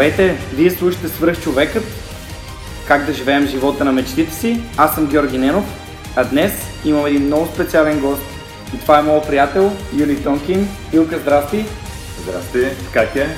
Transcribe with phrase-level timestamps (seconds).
[0.00, 0.38] Здравейте!
[0.54, 1.84] Вие слушате Свръх човекът,
[2.88, 4.60] как да живеем живота на мечтите си.
[4.76, 5.64] Аз съм Георги Ненов,
[6.16, 6.52] а днес
[6.84, 8.22] имам един много специален гост.
[8.74, 10.68] И това е моят приятел Юли Тонкин.
[10.92, 11.64] Илка, здрасти!
[12.22, 13.36] Здрасти, как е?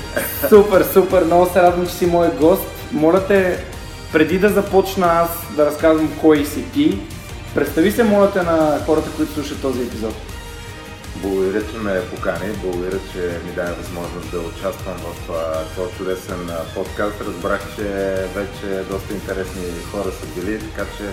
[0.48, 1.24] Супер, супер!
[1.24, 2.62] Много се радвам, че си мой гост.
[2.92, 3.64] Моля те,
[4.12, 6.98] преди да започна аз да разказвам кой си ти,
[7.54, 10.31] представи се, моля те, на хората, които слушат този епизод.
[11.22, 15.28] Благодаря, че ме покани, благодаря, че ми даде възможност да участвам в
[15.76, 17.20] този чудесен подкаст.
[17.20, 17.82] Разбрах, че
[18.34, 21.04] вече доста интересни хора са били, така че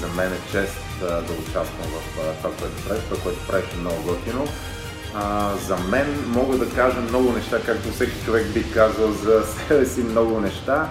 [0.00, 3.02] за мен е чест да участвам в това, което правиш.
[3.04, 4.46] Това, което правиш е много готино.
[5.66, 10.02] За мен мога да кажа много неща, както всеки човек би казал за себе си
[10.02, 10.88] много неща.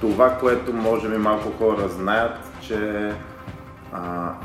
[0.00, 3.12] Това, което може би малко хора знаят, че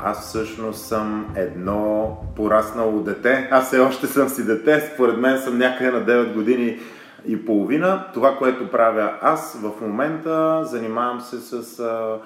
[0.04, 3.48] аз всъщност съм едно пораснало дете.
[3.50, 4.90] Аз все още съм си дете.
[4.94, 6.78] Според мен съм някъде на 9 години
[7.26, 8.04] и половина.
[8.14, 12.18] Това, което правя аз в момента, занимавам се с а,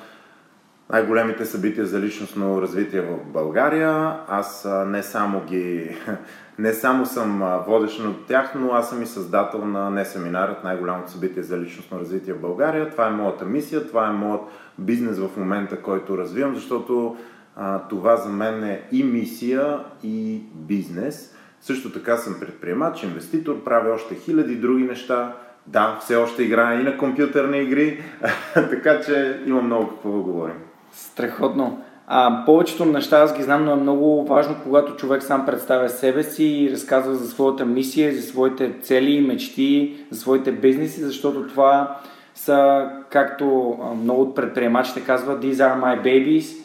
[0.93, 4.17] най-големите събития за личностно развитие в България.
[4.29, 5.97] Аз а, не само ги
[6.61, 11.11] не само съм водещ от тях, но аз съм и създател на не семинарът, най-голямото
[11.11, 12.91] събитие за личностно развитие в България.
[12.91, 14.41] Това е моята мисия, това е моят
[14.79, 17.17] бизнес в момента, който развивам, защото
[17.57, 21.37] а, това за мен е и мисия, и бизнес.
[21.61, 25.37] Също така съм предприемач, инвеститор, правя още хиляди други неща.
[25.67, 28.03] Да, все още играя и на компютърни игри,
[28.55, 30.57] така че има много какво да говорим.
[30.93, 31.85] Страхотно.
[32.13, 36.23] А, повечето неща аз ги знам, но е много важно, когато човек сам представя себе
[36.23, 41.97] си и разказва за своята мисия, за своите цели, мечти, за своите бизнеси, защото това
[42.35, 46.65] са, както много от предприемачите казват, these are my babies.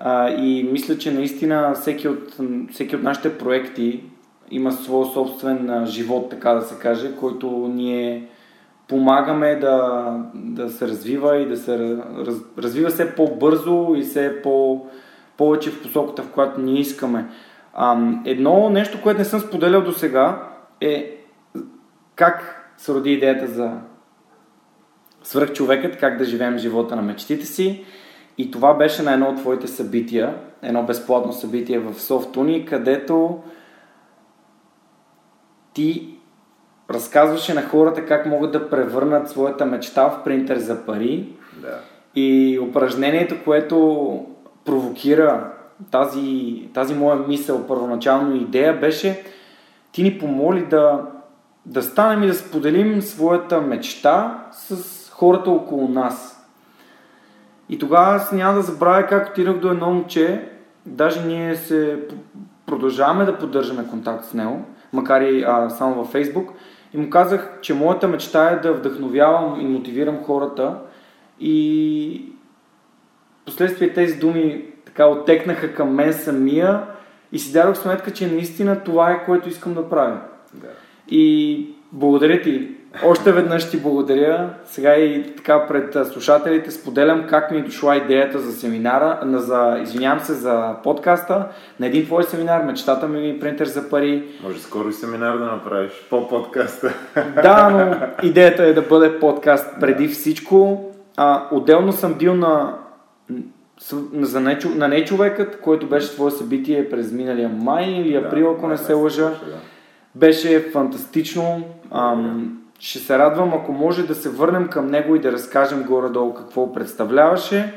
[0.00, 2.36] А, и мисля, че наистина всеки от,
[2.72, 4.02] всеки от нашите проекти
[4.50, 8.28] има своя собствен живот, така да се каже, който ние
[8.90, 11.96] помагаме да, да се развива и да се
[12.26, 14.86] раз, развива все по-бързо и все по,
[15.36, 17.26] повече в посоката, в която ние искаме.
[17.74, 20.48] А, едно нещо, което не съм споделял до сега
[20.80, 21.16] е
[22.14, 23.72] как се роди идеята за
[25.22, 27.84] свръхчовекът, как да живеем живота на мечтите си.
[28.38, 33.38] И това беше на едно от твоите събития, едно безплатно събитие в Софтуни, където
[35.72, 36.19] ти
[36.90, 41.28] разказваше на хората как могат да превърнат своята мечта в принтер за пари.
[41.56, 41.78] Да.
[42.14, 44.26] И упражнението, което
[44.64, 45.50] провокира
[45.90, 49.22] тази, тази моя мисъл, първоначално идея, беше
[49.92, 51.00] ти ни помоли да,
[51.66, 56.46] да станем и да споделим своята мечта с хората около нас.
[57.68, 60.48] И тогава аз няма да забравя как отидох до едно момче,
[60.86, 61.98] даже ние се
[62.66, 66.50] продължаваме да поддържаме контакт с него, макар и а, само във Фейсбук,
[66.94, 70.78] и му казах, че моята мечта е да вдъхновявам и мотивирам хората
[71.40, 72.32] и
[73.44, 76.82] последствие тези думи така оттекнаха към мен самия
[77.32, 80.20] и си дадох сметка, че наистина това е което искам да правя.
[80.54, 80.68] Да.
[81.08, 82.79] И благодаря ти.
[83.04, 84.50] Още веднъж ти благодаря.
[84.64, 90.20] Сега и така пред слушателите споделям как ми е дошла идеята за семинара, за, извинявам
[90.20, 91.46] се, за подкаста,
[91.80, 94.24] на един твой семинар, мечтата ми е принтер за пари.
[94.42, 96.94] Може скоро и семинар да направиш по подкаста.
[97.42, 100.14] Да, но идеята е да бъде подкаст преди да.
[100.14, 100.84] всичко.
[101.16, 102.78] А, отделно съм бил на,
[104.12, 108.52] за не, на не човекът, който беше твое събитие през миналия май или април, да,
[108.58, 109.28] ако не се лъжа.
[109.28, 109.58] Да.
[110.14, 111.64] Беше фантастично.
[111.90, 116.34] Ам, ще се радвам, ако може да се върнем към него и да разкажем горе-долу
[116.34, 117.74] какво представляваше.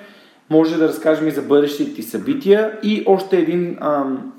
[0.50, 2.80] Може да разкажем и за бъдещите ти събития.
[2.84, 4.34] И още един ам,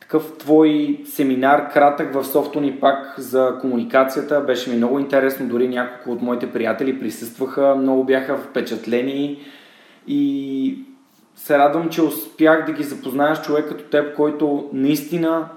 [0.00, 4.40] такъв твой семинар, кратък в Софтуни пак за комуникацията.
[4.40, 9.40] Беше ми много интересно, дори няколко от моите приятели присъстваха, много бяха впечатлени
[10.06, 10.78] и
[11.36, 15.48] се радвам, че успях да ги запозная с човек като теб, който наистина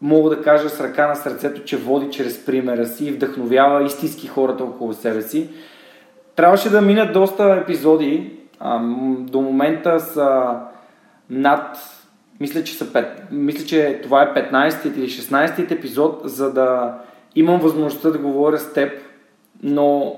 [0.00, 4.26] мога да кажа с ръка на сърцето, че води чрез примера си и вдъхновява истински
[4.26, 5.48] хората около себе си.
[6.36, 8.38] Трябваше да минат доста епизоди.
[9.18, 10.56] До момента са
[11.30, 11.78] над
[12.40, 16.98] мисля, че, са 5, мисля, че това е 15 или 16 епизод, за да
[17.34, 18.92] имам възможността да говоря с теб,
[19.62, 20.16] но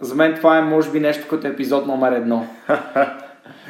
[0.00, 2.46] за мен това е може би нещо като епизод номер едно.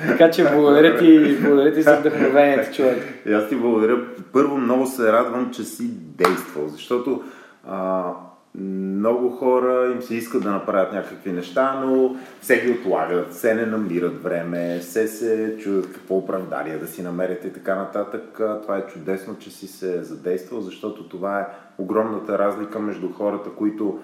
[0.08, 2.98] така че благодаря ти, благодаря ти за вдъхновението, човек.
[3.26, 3.98] И аз ти благодаря.
[4.32, 7.22] Първо много се радвам, че си действал, защото
[7.68, 8.10] а,
[8.58, 13.66] много хора им се искат да направят някакви неща, но все ги отлагат, все не
[13.66, 18.22] намират време, все се чудят какво оправдание да си намерят и така нататък.
[18.62, 21.46] Това е чудесно, че си се задействал, защото това е
[21.78, 23.98] огромната разлика между хората, които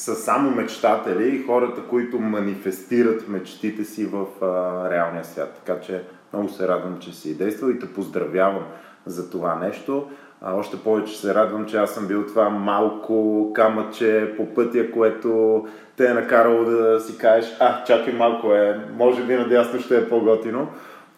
[0.00, 5.62] са само мечтатели и хората, които манифестират мечтите си в а, реалния свят.
[5.64, 6.02] Така че
[6.32, 8.64] много се радвам, че си действал и те поздравявам
[9.06, 10.10] за това нещо.
[10.40, 15.66] А, още повече се радвам, че аз съм бил това малко камъче по пътя, което
[15.96, 20.08] те е накарало да си кажеш, а, чакай малко е, може би надясно ще е
[20.08, 20.68] по-готино.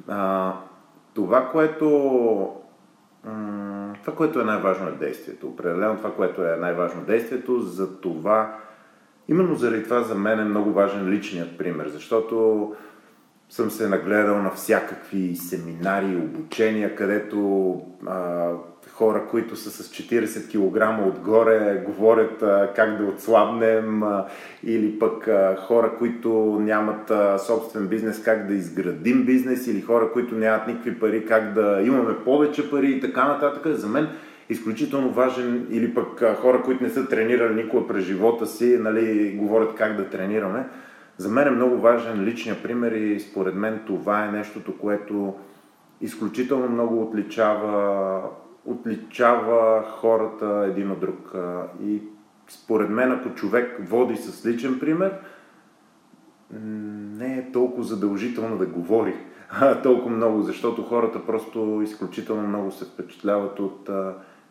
[0.08, 0.52] А,
[1.14, 1.88] това, което
[4.04, 5.46] това, което е най-важно е действието.
[5.46, 8.56] Определено това, което е най-важно действието, за това,
[9.32, 12.72] именно заради това за мен е много важен личният пример, защото
[13.50, 18.48] съм се нагледал на всякакви семинари, обучения, където а,
[18.92, 24.26] хора, които са с 40 кг отгоре, говорят а, как да отслабнем, а,
[24.64, 30.12] или пък а, хора, които нямат а, собствен бизнес, как да изградим бизнес, или хора,
[30.12, 33.76] които нямат никакви пари, как да имаме повече пари и така нататък.
[33.76, 34.08] За мен
[34.48, 39.74] изключително важен, или пък хора, които не са тренирали никога през живота си, нали, говорят
[39.74, 40.68] как да тренираме.
[41.16, 45.34] За мен е много важен личния пример и според мен това е нещото, което
[46.00, 48.22] изключително много отличава
[48.64, 51.34] отличава хората един от друг.
[51.84, 52.02] И
[52.48, 55.12] според мен, ако човек води с личен пример,
[57.18, 59.14] не е толкова задължително да говори
[59.82, 63.90] толкова много, защото хората просто изключително много се впечатляват от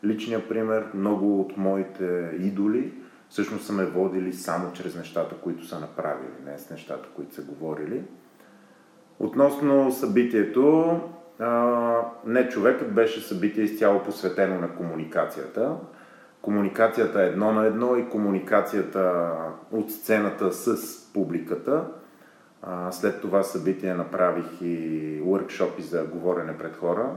[0.04, 0.86] личния пример.
[0.94, 2.94] Много от моите идоли
[3.30, 7.42] всъщност са ме водили само чрез нещата, които са направили, не с нещата, които са
[7.42, 8.04] говорили.
[9.20, 11.00] Относно събитието,
[12.26, 15.76] не човекът беше събитие изцяло посветено на комуникацията.
[16.42, 19.32] Комуникацията едно на едно и комуникацията
[19.72, 21.86] от сцената с публиката.
[22.92, 27.10] След това събитие направих и уркшопи за говорене пред хора.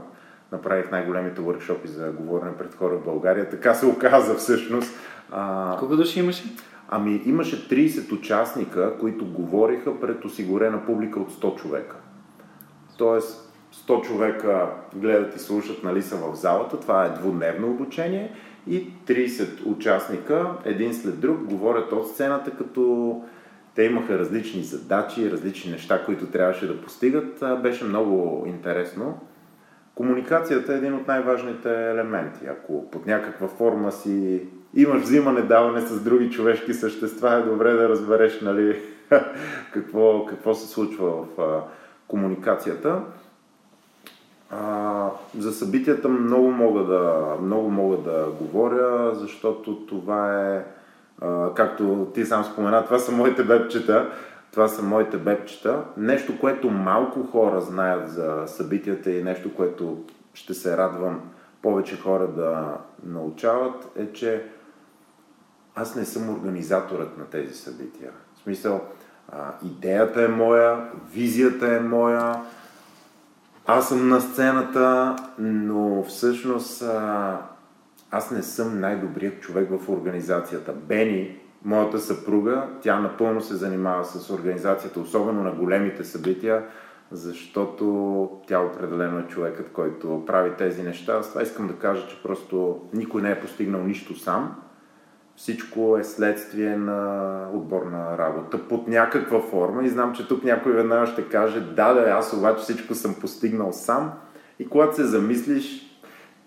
[0.51, 3.49] Направих най-големите уркшопи за говорене пред хора в България.
[3.49, 4.99] Така се оказа всъщност.
[5.31, 5.75] А...
[5.79, 6.43] Колко души имаше?
[6.89, 11.95] Ами имаше 30 участника, които говориха пред осигурена публика от 100 човека.
[12.97, 13.53] Тоест,
[13.87, 18.35] 100 човека гледат и слушат, нали са в залата, това е двудневно обучение
[18.67, 23.21] и 30 участника, един след друг, говорят от сцената, като
[23.75, 27.43] те имаха различни задачи, различни неща, които трябваше да постигат.
[27.61, 29.19] Беше много интересно.
[29.95, 32.45] Комуникацията е един от най-важните елементи.
[32.47, 34.41] Ако под някаква форма си
[34.73, 38.81] имаш взимане-даване с други човешки същества, е добре да разбереш нали,
[39.73, 41.61] какво, какво се случва в
[42.07, 43.01] комуникацията.
[44.51, 50.63] А, за събитията много мога, да, много мога да говоря, защото това е,
[51.21, 54.09] а, както ти сам спомена, това са моите бебчета.
[54.55, 55.83] Това са моите бебчета.
[55.97, 61.21] Нещо, което малко хора знаят за събитията и нещо, което ще се радвам
[61.61, 64.45] повече хора да научават, е, че
[65.75, 68.11] аз не съм организаторът на тези събития.
[68.35, 68.81] В смисъл,
[69.31, 72.41] а, идеята е моя, визията е моя,
[73.65, 77.37] аз съм на сцената, но всъщност а,
[78.11, 80.73] аз не съм най-добрият човек в организацията.
[80.73, 86.63] Бени, моята съпруга, тя напълно се занимава с организацията, особено на големите събития,
[87.11, 91.23] защото тя определено е човекът, който прави тези неща.
[91.23, 94.55] С това искам да кажа, че просто никой не е постигнал нищо сам.
[95.35, 99.83] Всичко е следствие на отборна работа под някаква форма.
[99.83, 103.71] И знам, че тук някой веднага ще каже да, да, аз обаче всичко съм постигнал
[103.71, 104.13] сам.
[104.59, 105.84] И когато се замислиш,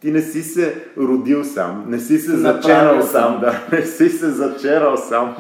[0.01, 4.31] ти не си се родил сам, не си се зачерал сам, да, не си се
[4.31, 5.37] зачерал сам.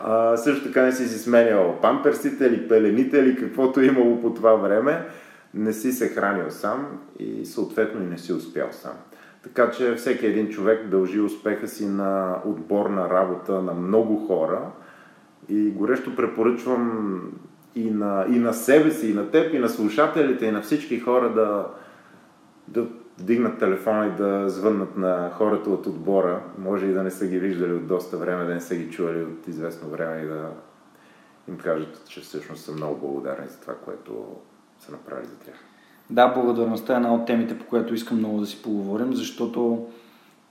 [0.00, 4.34] А, също така не си си сменял памперсите или пелените или каквото е имало по
[4.34, 5.06] това време.
[5.54, 6.86] не си се хранил сам
[7.18, 8.92] и съответно и не си успял сам.
[9.42, 14.60] Така че всеки един човек дължи успеха си на отборна работа на много хора
[15.48, 17.20] и горещо препоръчвам
[17.74, 21.00] и на, и на себе си, и на теб, и на слушателите, и на всички
[21.00, 21.66] хора да,
[22.68, 22.86] да
[23.18, 26.42] вдигнат телефона и да звъннат на хората от отбора.
[26.58, 29.22] Може и да не са ги виждали от доста време, да не са ги чували
[29.22, 30.50] от известно време и да
[31.48, 34.26] им кажат, че всъщност са много благодарни за това, което
[34.80, 35.54] са направили за тях.
[36.10, 39.86] Да, благодарността е една от темите, по която искам много да си поговорим, защото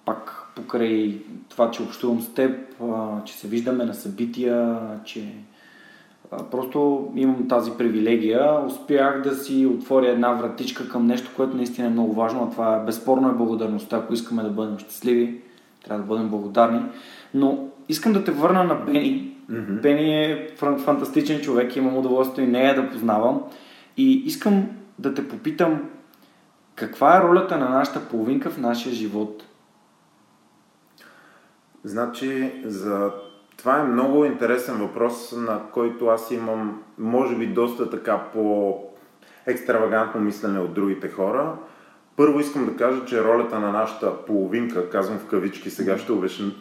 [0.05, 2.75] пак покрай това, че общувам с теб,
[3.25, 5.33] че се виждаме на събития, че
[6.51, 11.91] просто имам тази привилегия, успях да си отворя една вратичка към нещо, което наистина е
[11.91, 13.97] много важно, а това е безспорно е благодарността.
[13.97, 15.41] Ако искаме да бъдем щастливи,
[15.85, 16.81] трябва да бъдем благодарни.
[17.33, 19.37] Но искам да те върна на Бени.
[19.51, 19.81] Mm-hmm.
[19.81, 23.41] Бени е фантастичен човек, имам удоволствие и нея да познавам.
[23.97, 25.81] И искам да те попитам,
[26.75, 29.43] каква е ролята на нашата половинка в нашия живот?
[31.83, 33.11] Значи, за
[33.57, 38.77] това е много интересен въпрос, на който аз имам, може би, доста така по
[39.45, 41.53] екстравагантно мислене от другите хора.
[42.15, 46.11] Първо искам да кажа, че ролята на нашата половинка, казвам в кавички, сега ще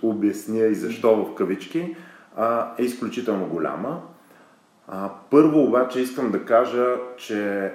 [0.02, 1.96] обясня и защо в кавички,
[2.78, 4.00] е изключително голяма.
[5.30, 7.72] Първо обаче искам да кажа, че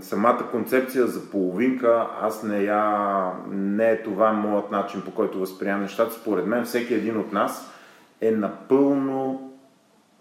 [0.00, 5.82] самата концепция за половинка, аз не я, не е това моят начин по който възприемам
[5.82, 6.14] нещата.
[6.14, 7.74] Според мен всеки един от нас
[8.20, 9.50] е напълно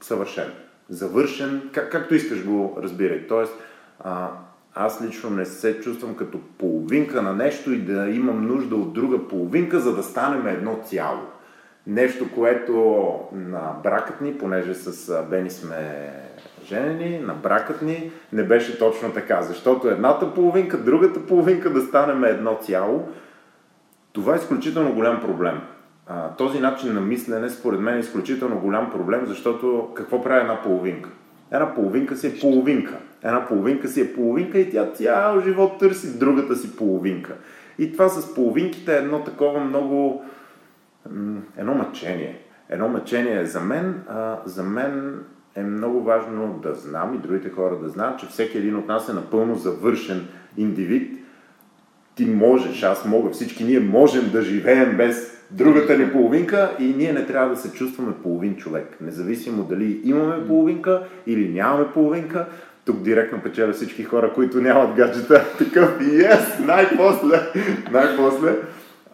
[0.02, 0.52] съвършен,
[0.90, 3.28] завършен, как, както искаш го разбирай.
[3.28, 3.54] Тоест,
[4.00, 4.30] а,
[4.76, 9.28] аз лично не се чувствам като половинка на нещо и да имам нужда от друга
[9.28, 11.20] половинка, за да станем едно цяло.
[11.88, 16.14] Нещо, което на бракът ни, понеже с Бени сме
[16.66, 19.42] женени, на бракът ни, не беше точно така.
[19.42, 23.10] Защото едната половинка, другата половинка да станем едно цяло,
[24.14, 25.62] това е изключително голям проблем.
[26.08, 30.62] А, този начин на мислене, според мен, е изключително голям проблем, защото какво прави една
[30.62, 31.10] половинка?
[31.52, 32.98] Една половинка си е половинка.
[33.24, 37.36] Една половинка си е половинка и тя цял живот търси другата си половинка.
[37.80, 40.26] И това с половинките е едно такова много...
[41.58, 42.42] едно мъчение.
[42.70, 44.04] Едно мъчение за мен.
[44.10, 45.20] А, за мен
[45.56, 49.10] е много важно да знам и другите хора да знаят, че всеки един от нас
[49.10, 51.18] е напълно завършен индивид.
[52.16, 57.14] Ти можеш, аз мога, всички ние можем да живеем без другата ни половинка и ние
[57.14, 58.98] не трябва да се чувстваме половин човек.
[59.02, 62.46] Независимо дали имаме половинка или нямаме половинка,
[62.86, 65.46] тук директно печеля всички хора, които нямат гаджета.
[65.58, 67.42] Такъв, yes, най-после,
[67.92, 68.56] най-после.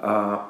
[0.02, 0.42] А,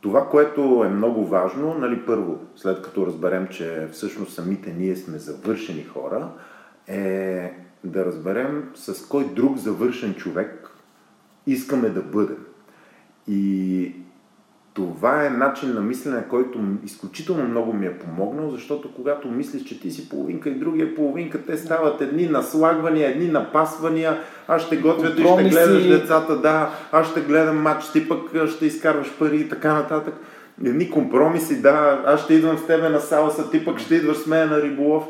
[0.00, 5.18] това, което е много важно, нали, първо, след като разберем, че всъщност самите ние сме
[5.18, 6.28] завършени хора,
[6.86, 7.52] е
[7.84, 10.70] да разберем с кой друг завършен човек
[11.46, 12.46] искаме да бъдем.
[13.28, 13.92] И
[14.78, 19.80] това е начин на мислене, който изключително много ми е помогнал, защото когато мислиш, че
[19.80, 24.18] ти си половинка и другия половинка, те стават едни наслагвания, едни напасвания,
[24.48, 28.66] аз ще готвя, ти ще гледаш децата, да, аз ще гледам матч, ти пък ще
[28.66, 30.14] изкарваш пари и така нататък.
[30.64, 34.26] Едни компромиси, да, аз ще идвам с тебе на салса, ти пък ще идваш с
[34.26, 35.04] мен на риболов.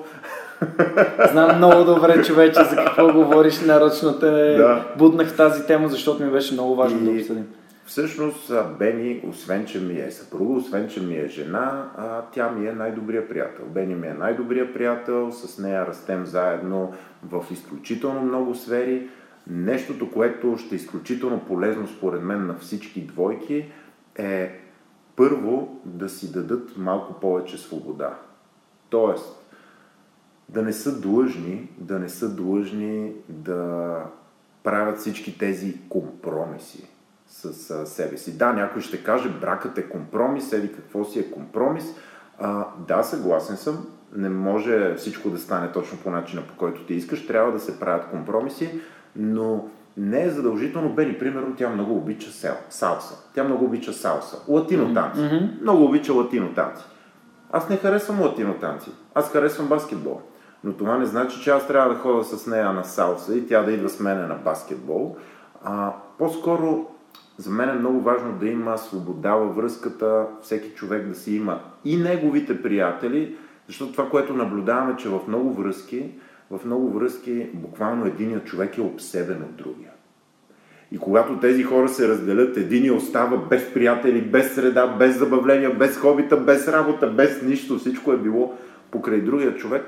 [1.30, 4.84] Знам много добре, човече, за какво говориш, нарочно те да.
[4.98, 7.04] буднах тази тема, защото ми беше много важно и...
[7.04, 7.44] да обсъдим.
[7.88, 11.90] Всъщност Бени, освен че ми е съпруга, освен че ми е жена,
[12.32, 13.64] тя ми е най-добрия приятел.
[13.66, 16.92] Бени ми е най-добрия приятел, с нея растем заедно
[17.22, 19.10] в изключително много сфери.
[19.46, 23.72] Нещото, което ще е изключително полезно според мен на всички двойки
[24.16, 24.60] е
[25.16, 28.18] първо да си дадат малко повече свобода.
[28.90, 29.50] Тоест,
[30.48, 33.96] да не са длъжни, да не са длъжни да
[34.62, 36.87] правят всички тези компромиси
[37.28, 38.38] с а, себе си.
[38.38, 41.84] Да, някой ще каже, бракът е компромис, еди какво си е компромис.
[42.38, 46.94] А, да, съгласен съм, не може всичко да стане точно по начина, по който ти
[46.94, 48.80] искаш, трябва да се правят компромиси,
[49.16, 50.94] но не е задължително.
[50.94, 53.30] Бени, примерно, тя много обича сел, салса.
[53.34, 54.36] Тя много обича салса.
[54.48, 55.20] Латино танци.
[55.20, 55.62] Mm-hmm.
[55.62, 56.84] Много обича латино танци.
[57.52, 58.90] Аз не харесвам латино танци.
[59.14, 60.20] Аз харесвам баскетбол.
[60.64, 63.62] Но това не значи, че аз трябва да ходя с нея на салса и тя
[63.62, 65.16] да идва с мене на баскетбол.
[65.64, 66.86] А, по-скоро
[67.38, 71.60] за мен е много важно да има свобода във връзката, всеки човек да си има
[71.84, 76.10] и неговите приятели, защото това, което наблюдаваме, че в много връзки,
[76.50, 79.90] в много връзки буквално единият човек е обсебен от другия.
[80.92, 85.96] И когато тези хора се разделят, един остава без приятели, без среда, без забавления, без
[85.96, 87.78] хобита, без работа, без нищо.
[87.78, 88.54] Всичко е било
[88.90, 89.84] покрай другия човек,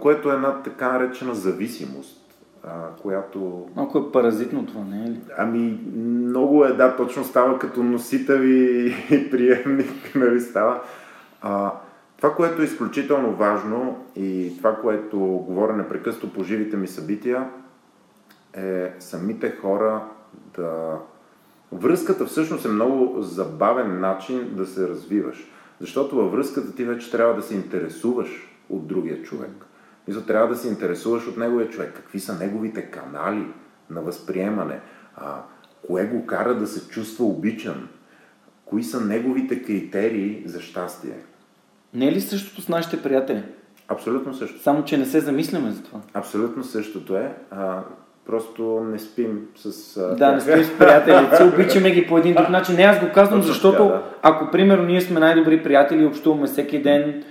[0.00, 2.27] което е една така наречена зависимост.
[2.64, 3.68] А, която...
[3.76, 5.20] Малко е паразитно това, не е ли?
[5.38, 10.80] Ами, много е, да, точно става като носител и, и приемник, нали става.
[11.42, 11.72] А,
[12.16, 17.50] това, което е изключително важно и това, което говоря непрекъснато по живите ми събития,
[18.52, 20.04] е самите хора
[20.56, 20.98] да...
[21.72, 25.50] Връзката всъщност е много забавен начин да се развиваш.
[25.80, 29.67] Защото във връзката ти вече трябва да се интересуваш от другия човек.
[30.08, 31.92] Мисля, трябва да се интересуваш от неговия човек.
[31.94, 33.46] Какви са неговите канали
[33.90, 34.80] на възприемане?
[35.16, 35.34] А,
[35.86, 37.88] кое го кара да се чувства обичан?
[38.64, 41.14] Кои са неговите критерии за щастие?
[41.94, 43.42] Не е ли същото с нашите приятели?
[43.88, 44.62] Абсолютно също.
[44.62, 46.00] Само, че не се замисляме за това.
[46.14, 47.34] Абсолютно същото е.
[47.50, 47.82] А,
[48.26, 49.96] просто не спим с...
[49.96, 52.76] А, Да, не спим с приятелите обичаме ги по един друг начин.
[52.76, 54.02] Не, аз го казвам, защото да.
[54.22, 57.24] ако, примерно, ние сме най-добри приятели и общуваме всеки ден,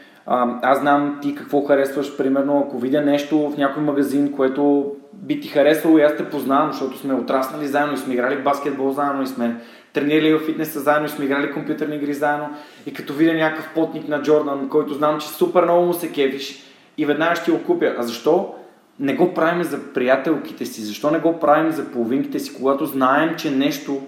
[0.61, 5.47] аз знам ти какво харесваш, примерно, ако видя нещо в някой магазин, което би ти
[5.47, 9.27] харесало и аз те познавам, защото сме отраснали заедно и сме играли баскетбол заедно и
[9.27, 9.55] сме
[9.93, 12.49] тренирали в фитнеса заедно и сме играли компютърни игри заедно
[12.85, 16.63] и като видя някакъв потник на Джордан, който знам, че супер много му се кефиш
[16.97, 17.95] и веднага ще го купя.
[17.97, 18.53] А защо
[18.99, 20.81] не го правим за приятелките си?
[20.81, 24.01] Защо не го правим за половинките си, когато знаем, че нещо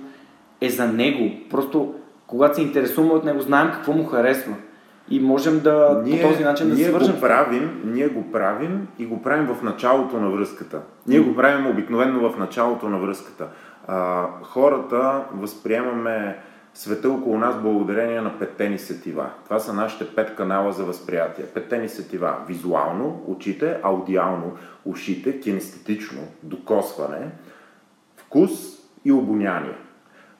[0.62, 1.32] е за него?
[1.50, 1.94] Просто
[2.28, 4.56] когато се интересуваме от него, знаем какво му харесва.
[5.10, 7.16] И можем да по този начин да ние се свържем.
[7.16, 10.82] го правим, ние го правим и го правим в началото на връзката.
[11.08, 13.48] Ние го правим обикновено в началото на връзката.
[13.88, 16.38] А, хората възприемаме
[16.74, 19.30] света около нас благодарение на петте ни сетива.
[19.46, 21.46] Това са нашите пет канала за възприятие.
[21.46, 22.36] Петте ни сетива.
[22.48, 24.52] Визуално, очите, аудиално,
[24.86, 27.32] ушите, кинестетично, докосване,
[28.16, 28.52] вкус
[29.06, 29.76] и обоняние.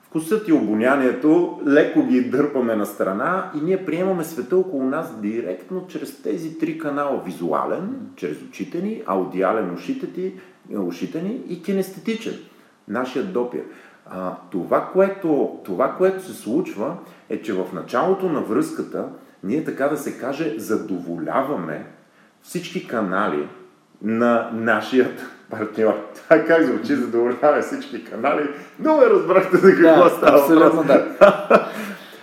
[0.10, 5.88] Вкусът и обонянието леко ги дърпаме на страна и ние приемаме света около нас директно
[5.88, 7.22] чрез тези три канала.
[7.26, 10.34] Визуален, чрез очите ни, аудиален, ушите, ти,
[10.78, 12.34] ушите ни и кинестетичен,
[12.88, 13.64] нашият допир.
[14.06, 16.98] А, това, което, това, което се случва
[17.30, 19.06] е, че в началото на връзката
[19.44, 21.86] ние така да се каже задоволяваме
[22.42, 23.48] всички канали
[24.02, 25.99] на нашият партньор.
[26.16, 28.50] Това как звучи, задоволяваме всички канали.
[28.80, 31.16] Но ме разбрахте за какво Да, става абсолютно да.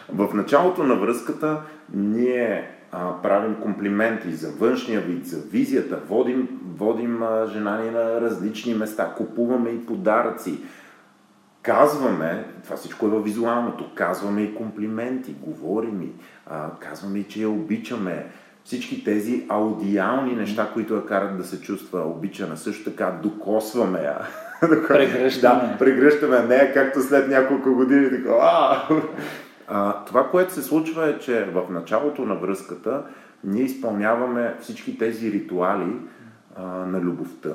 [0.09, 1.61] В началото на връзката
[1.94, 8.20] ние а, правим комплименти за външния вид, за визията, водим, водим а, жена ни на
[8.20, 10.59] различни места, купуваме и подаръци,
[11.62, 16.12] казваме, това всичко е във визуалното, казваме и комплименти, говорим и
[16.46, 18.27] а, казваме и, че я обичаме.
[18.67, 24.19] Всички тези аудиални неща, които я карат да се чувства обичана, също така докосваме я.
[24.89, 25.61] Прегръщаме.
[25.61, 28.11] Да, прегръщаме нея, както след няколко години.
[28.11, 28.89] Такова, а!
[29.69, 33.03] А, това, което се случва е, че в началото на връзката
[33.45, 35.93] ние изпълняваме всички тези ритуали
[36.57, 37.55] а, на любовта.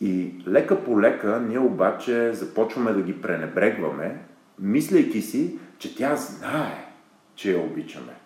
[0.00, 4.22] И лека по лека ние обаче започваме да ги пренебрегваме,
[4.58, 6.92] мислейки си, че тя знае,
[7.34, 8.19] че я обичаме.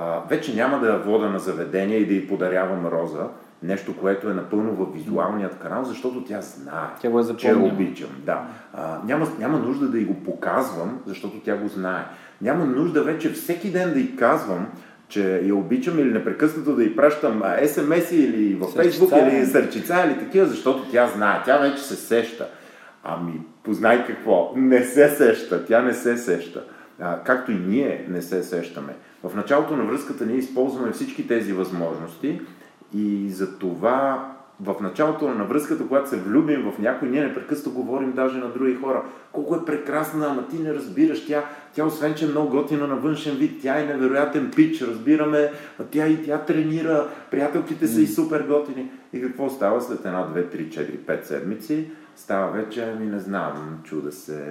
[0.00, 3.26] А, вече няма да я вода на заведение и да й подарявам роза,
[3.62, 7.58] нещо, което е напълно в визуалният канал, защото тя знае, Тя го е че я
[7.58, 8.10] обичам.
[8.18, 8.46] Да.
[8.74, 12.04] А, няма, няма нужда да й го показвам, защото тя го знае.
[12.40, 14.66] Няма нужда вече всеки ден да й казвам,
[15.08, 18.64] че я обичам или непрекъснато да й пращам SMS или в.
[18.64, 21.42] Facebook или сърчица или такива, защото тя знае.
[21.44, 22.48] Тя вече се сеща.
[23.04, 24.52] Ами, познай какво.
[24.56, 25.66] Не се сеща.
[25.66, 26.64] Тя не се сеща.
[27.00, 28.94] А, както и ние не се сещаме.
[29.24, 32.40] В началото на връзката ние използваме всички тези възможности
[32.94, 38.12] и за това в началото на връзката, когато се влюбим в някой, ние непрекъснато говорим
[38.12, 39.02] даже на други хора.
[39.32, 41.26] Колко е прекрасна, ама ти не разбираш.
[41.26, 45.52] Тя, тя освен, че е много готина на външен вид, тя е невероятен пич, разбираме.
[45.80, 48.90] А тя и тя тренира, приятелките са и супер готини.
[49.12, 51.90] И какво става след една, две, три, четири, пет седмици?
[52.16, 54.42] Става вече, ами не знам, чуда се,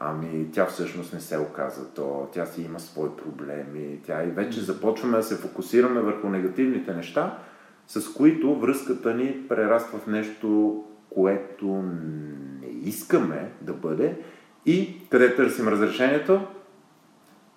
[0.00, 4.60] ами тя всъщност не се оказа то, тя си има свои проблеми, тя и вече
[4.60, 7.38] започваме да се фокусираме върху негативните неща,
[7.86, 14.18] с които връзката ни прераства в нещо, което не искаме да бъде
[14.66, 16.40] и къде търсим разрешението?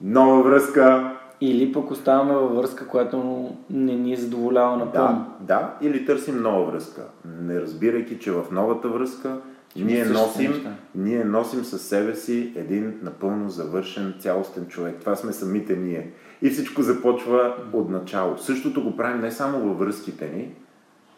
[0.02, 1.16] Нова връзка.
[1.42, 5.26] Или пък оставаме във връзка, която не ни задоволява напълно.
[5.40, 7.02] Да, да, или търсим нова връзка.
[7.42, 9.38] Не разбирайки, че в новата връзка
[9.86, 10.76] ние носим, неща.
[10.96, 14.96] ние носим със себе си един напълно завършен, цялостен човек.
[15.00, 16.12] Това сме самите ние.
[16.42, 18.38] И всичко започва от начало.
[18.38, 20.52] Същото го правим не само във връзките ни,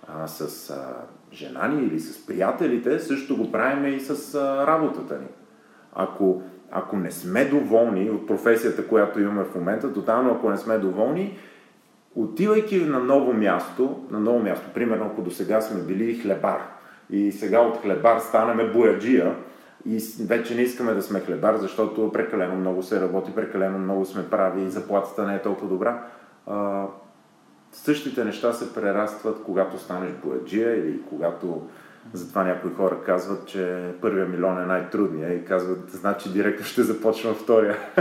[0.08, 0.94] а, с а,
[1.34, 5.28] жена ни или с приятелите, също го правим и с а, работата ни.
[5.94, 10.78] Ако, ако не сме доволни от професията, която имаме в момента, тотално ако не сме
[10.78, 11.38] доволни,
[12.16, 16.81] отивайки на ново място, на ново място, примерно ако до сега сме били хлебар
[17.12, 19.36] И сега от хлебар станаме бояджия
[19.86, 24.30] и вече не искаме да сме хлебар, защото прекалено много се работи, прекалено много сме
[24.30, 26.04] прави и заплатата не е толкова добра.
[26.48, 26.86] А,
[27.72, 31.68] същите неща се прерастват, когато станеш бояджия или когато
[32.14, 37.34] затова някои хора казват, че първия милион е най-трудния и казват, значи директно ще започна
[37.34, 37.78] втория.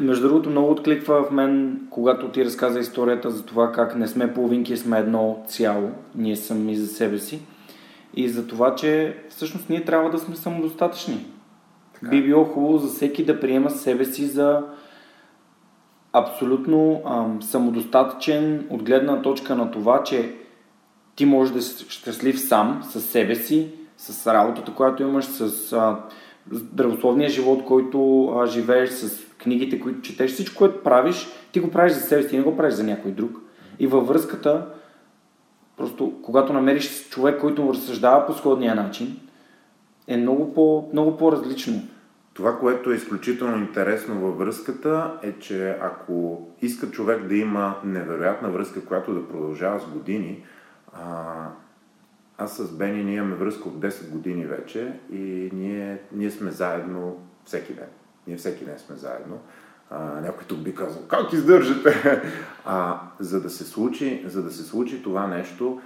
[0.00, 4.34] Между другото, много откликва в мен, когато ти разказа историята за това как не сме
[4.34, 7.40] половинки, сме едно цяло, ние сами за себе си.
[8.14, 11.26] И за това, че всъщност ние трябва да сме самодостатъчни.
[11.94, 12.08] Така.
[12.08, 14.62] Би било хубаво за всеки да приема себе си за
[16.12, 20.34] абсолютно ам, самодостатъчен от гледна точка на това, че
[21.14, 25.96] ти можеш да си щастлив сам, с себе си, с работата, която имаш, с а,
[26.50, 31.92] здравословния живот, който а, живееш, с книгите, които четеш, всичко, което правиш, ти го правиш
[31.92, 33.38] за себе си, ти не го правиш за някой друг.
[33.78, 34.66] И във връзката,
[35.76, 39.16] просто когато намериш човек, който разсъждава по сходния начин,
[40.06, 41.82] е много, по, много по-различно.
[42.34, 48.50] Това, което е изключително интересно във връзката е, че ако иска човек да има невероятна
[48.50, 50.44] връзка, която да продължава с години,
[50.92, 51.46] а,
[52.38, 57.16] аз с Бени ние имаме връзка от 10 години вече и ние, ние сме заедно
[57.44, 57.88] всеки ден.
[58.30, 59.38] Ние всеки ден сме заедно.
[59.90, 62.22] А, някой тук би казал, как издържате?
[62.64, 65.80] А, за, да се случи, за да се случи това нещо,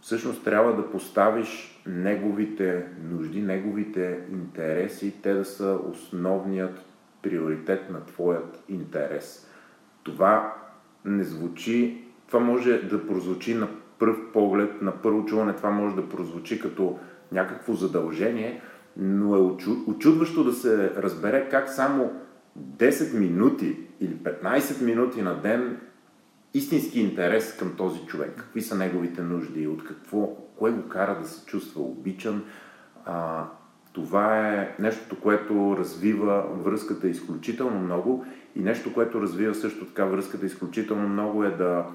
[0.00, 6.84] всъщност трябва да поставиш неговите нужди, неговите интереси, те да са основният
[7.22, 9.48] приоритет на твоят интерес.
[10.02, 10.54] Това
[11.04, 16.08] не звучи, това може да прозвучи на пръв поглед, на първо чуване, това може да
[16.08, 16.98] прозвучи като
[17.32, 18.62] някакво задължение,
[18.96, 19.40] но е
[19.86, 22.12] очудващо да се разбере как само
[22.58, 25.80] 10 минути или 15 минути на ден
[26.54, 28.34] истински интерес към този човек.
[28.36, 30.26] Какви са неговите нужди, от какво,
[30.56, 32.44] кое го кара да се чувства обичан.
[33.04, 33.44] А,
[33.92, 38.24] това е нещото, което развива връзката изключително много
[38.56, 41.86] и нещо, което развива също така връзката изключително много е да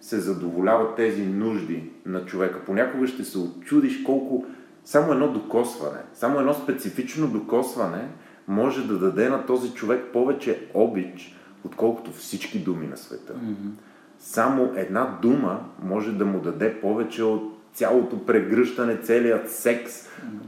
[0.00, 2.64] се задоволяват тези нужди на човека.
[2.66, 4.46] Понякога ще се очудиш колко
[4.88, 8.08] само едно докосване, само едно специфично докосване
[8.46, 13.34] може да даде на този човек повече обич, отколкото всички думи на света.
[13.34, 13.70] Mm-hmm.
[14.18, 19.92] Само една дума може да му даде повече от цялото прегръщане, целият секс.
[19.92, 20.46] Mm-hmm.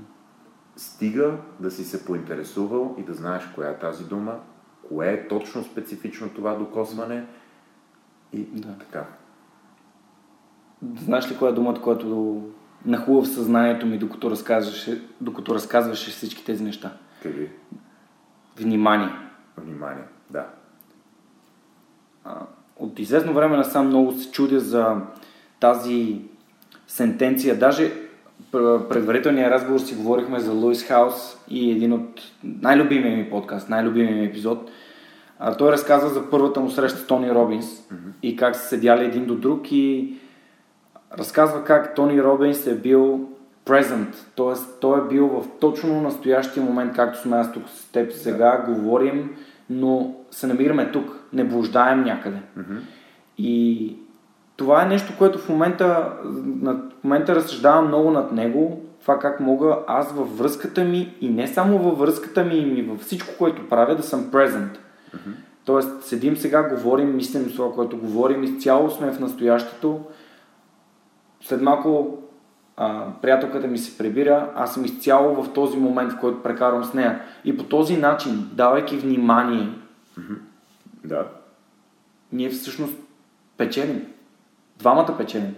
[0.76, 4.38] Стига да си се поинтересувал и да знаеш коя е тази дума,
[4.88, 7.26] кое е точно специфично това докосване
[8.32, 8.78] и да.
[8.78, 9.04] така.
[11.04, 12.42] Знаеш ли коя е думата, която
[12.86, 16.92] нахлува в съзнанието ми, докато разказваше, докато разказваше всички тези неща?
[17.22, 17.48] Кажи.
[18.56, 19.10] Внимание.
[19.56, 20.46] Внимание, да.
[22.76, 24.96] От известно време насам много се чудя за
[25.60, 26.20] тази
[26.86, 27.58] сентенция.
[27.58, 27.92] Даже
[28.88, 34.24] предварителния разговор си говорихме за Луис Хаус и един от най-любимия ми подкаст, най-любимия ми
[34.24, 34.70] епизод.
[35.38, 38.12] А, той разказва за първата му среща с Тони Робинс mm-hmm.
[38.22, 40.14] и как са седяли един до друг и
[41.18, 43.28] разказва как Тони Робинс е бил
[43.66, 44.78] present, т.е.
[44.80, 48.72] той е бил в точно настоящия момент, както сме аз тук с теб сега, да.
[48.72, 49.36] говорим,
[49.70, 52.38] но се намираме тук, не блуждаем някъде.
[52.58, 52.80] Mm-hmm.
[53.38, 53.96] И
[54.56, 59.78] това е нещо, което в момента, в момента разсъждавам много над него, това как мога
[59.86, 63.96] аз във връзката ми и не само във връзката ми, и във всичко, което правя,
[63.96, 64.68] да съм present.
[64.76, 65.34] Mm-hmm.
[65.64, 70.00] Тоест, седим сега, говорим, мислим това, което говорим, изцяло сме в настоящето,
[71.40, 72.18] след малко
[72.76, 76.94] а, приятелката ми се прибира, аз съм изцяло в този момент, в който прекарвам с
[76.94, 77.22] нея.
[77.44, 79.68] И по този начин, давайки внимание,
[80.18, 80.38] mm-hmm.
[81.04, 81.28] да.
[82.32, 82.94] ние всъщност
[83.56, 84.06] печелим.
[84.78, 85.54] Двамата печелим.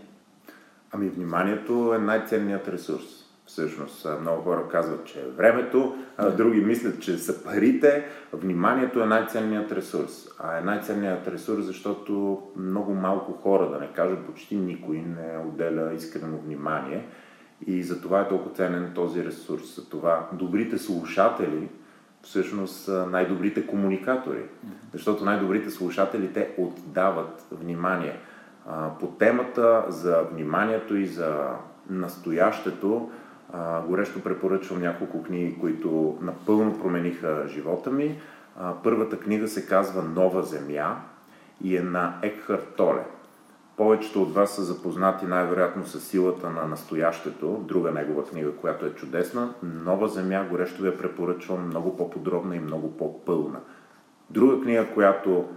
[0.93, 4.07] Ами вниманието е най-ценният ресурс всъщност.
[4.21, 8.07] Много хора казват, че е времето, а други мислят, че са парите.
[8.33, 10.29] Вниманието е най-ценният ресурс.
[10.39, 15.93] А е най-ценният ресурс, защото много малко хора, да не кажа почти никой, не отделя
[15.95, 17.07] искрено внимание.
[17.67, 19.77] И за това е толкова ценен този ресурс.
[19.77, 21.69] За това добрите слушатели
[22.23, 24.43] всъщност са най-добрите комуникатори.
[24.93, 28.19] Защото най-добрите слушатели те отдават внимание.
[29.01, 31.49] По темата за вниманието и за
[31.91, 33.11] настоящето,
[33.87, 38.21] горещо препоръчвам няколко книги, които напълно промениха живота ми.
[38.59, 40.97] А, първата книга се казва Нова земя
[41.65, 43.05] и е на Екхарт Толе.
[43.77, 48.95] Повечето от вас са запознати най-вероятно с силата на настоящето, друга негова книга, която е
[48.95, 49.55] чудесна.
[49.63, 53.61] Нова земя, горещо ви я препоръчвам, много по-подробна и много по-пълна.
[54.31, 55.49] Друга книга, която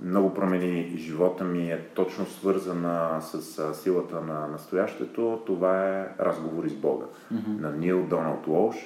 [0.00, 6.74] много промени живота ми е точно свързана с силата на настоящето, това е Разговори с
[6.74, 7.60] Бога mm-hmm.
[7.60, 8.76] на Нил Доналд Лоуш.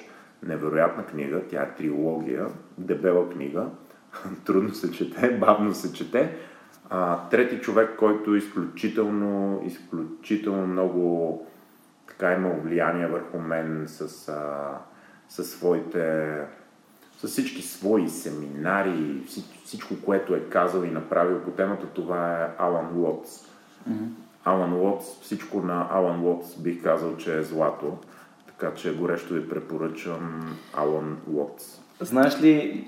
[0.43, 3.65] Невероятна книга, тя е трилогия, дебела книга,
[4.45, 6.35] трудно се чете, бавно се чете.
[6.89, 11.45] А, трети човек, който изключително, изключително много
[12.07, 14.77] така има влияние върху мен с, а,
[15.29, 16.37] с своите
[17.17, 19.21] с всички свои семинари,
[19.67, 23.47] всичко, което е казал и направил по темата, това е Алан Уотс.
[23.89, 24.07] Mm-hmm.
[24.45, 27.97] Алан Уотс, всичко на Алан Уотс бих казал, че е злато,
[28.47, 31.81] така че горещо ви препоръчвам Алан Уотс.
[31.99, 32.87] Знаеш ли,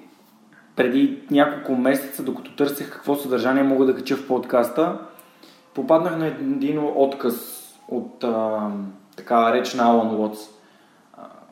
[0.76, 5.00] преди няколко месеца, докато търсех какво съдържание мога да кача в подкаста,
[5.74, 8.72] попаднах на един отказ от а,
[9.16, 10.40] така реч на Алан Уотс.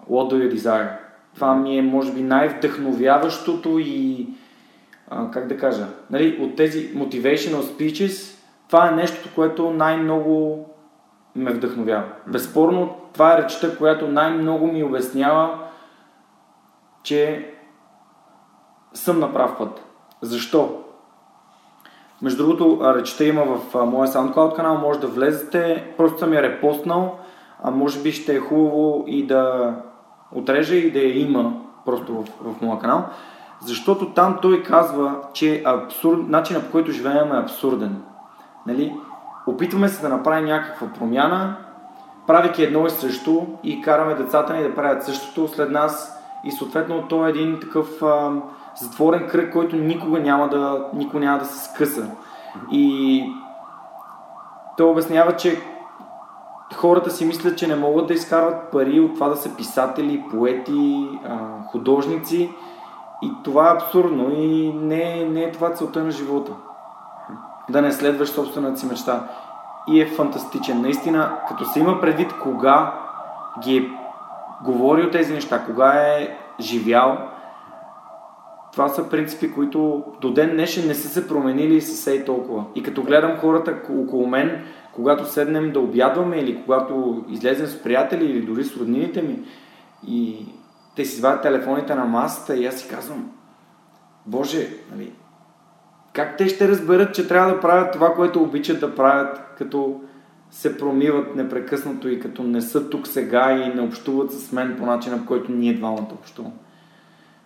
[0.10, 0.98] What do you desire?
[1.36, 4.28] Това ми е, може би, най-вдъхновяващото и,
[5.10, 10.66] а, как да кажа, нали, от тези motivational speeches, това е нещото, което най-много
[11.36, 12.04] ме вдъхновява.
[12.28, 15.60] Безспорно, това е речта, която най-много ми обяснява,
[17.04, 17.54] че
[18.94, 19.82] съм на прав път.
[20.22, 20.84] Защо?
[22.22, 27.20] Между другото, речта има в моя SoundCloud канал, може да влезете, просто съм я репостнал,
[27.64, 29.74] а може би ще е хубаво и да
[30.32, 31.54] отрежа и да я има
[31.86, 33.06] просто в, в моя канал,
[33.62, 38.02] защото там той казва, че абсурд, начинът по който живеем е абсурден.
[38.66, 38.96] Нали?
[39.48, 41.56] Опитваме се да направим някаква промяна,
[42.28, 47.08] правейки едно и също и караме децата ни да правят същото след нас и съответно
[47.08, 48.32] то е един такъв а,
[48.76, 52.06] затворен кръг, който никога няма да, никога няма да се скъса.
[52.72, 53.24] И
[54.78, 55.62] той обяснява, че
[56.76, 61.10] хората си мислят, че не могат да изкарват пари от това да са писатели, поети,
[61.72, 62.50] художници.
[63.22, 66.52] И това е абсурдно и не, не е това целта на живота.
[67.70, 69.28] Да не следваш собствената си мечта.
[69.88, 70.82] И е фантастичен.
[70.82, 72.94] Наистина, като се има предвид кога
[73.64, 73.90] ги е
[74.64, 77.18] говорил тези неща, кога е живял,
[78.72, 82.64] това са принципи, които до ден днешен не са се променили се и толкова.
[82.76, 88.26] И като гледам хората около мен, когато седнем да обядваме или когато излезем с приятели
[88.26, 89.40] или дори с роднините ми
[90.08, 90.46] и
[90.98, 93.32] те си извадят телефоните на масата и аз си казвам,
[94.26, 95.12] Боже, нали,
[96.14, 100.02] как те ще разберат, че трябва да правят това, което обичат да правят, като
[100.52, 104.86] се промиват непрекъснато и като не са тук сега и не общуват с мен по
[104.86, 106.56] начина, по който ние двамата общуваме.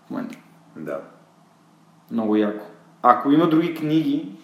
[0.06, 0.38] В момента.
[0.76, 1.00] Да.
[2.12, 2.66] Много яко.
[3.02, 4.36] Ако има други книги,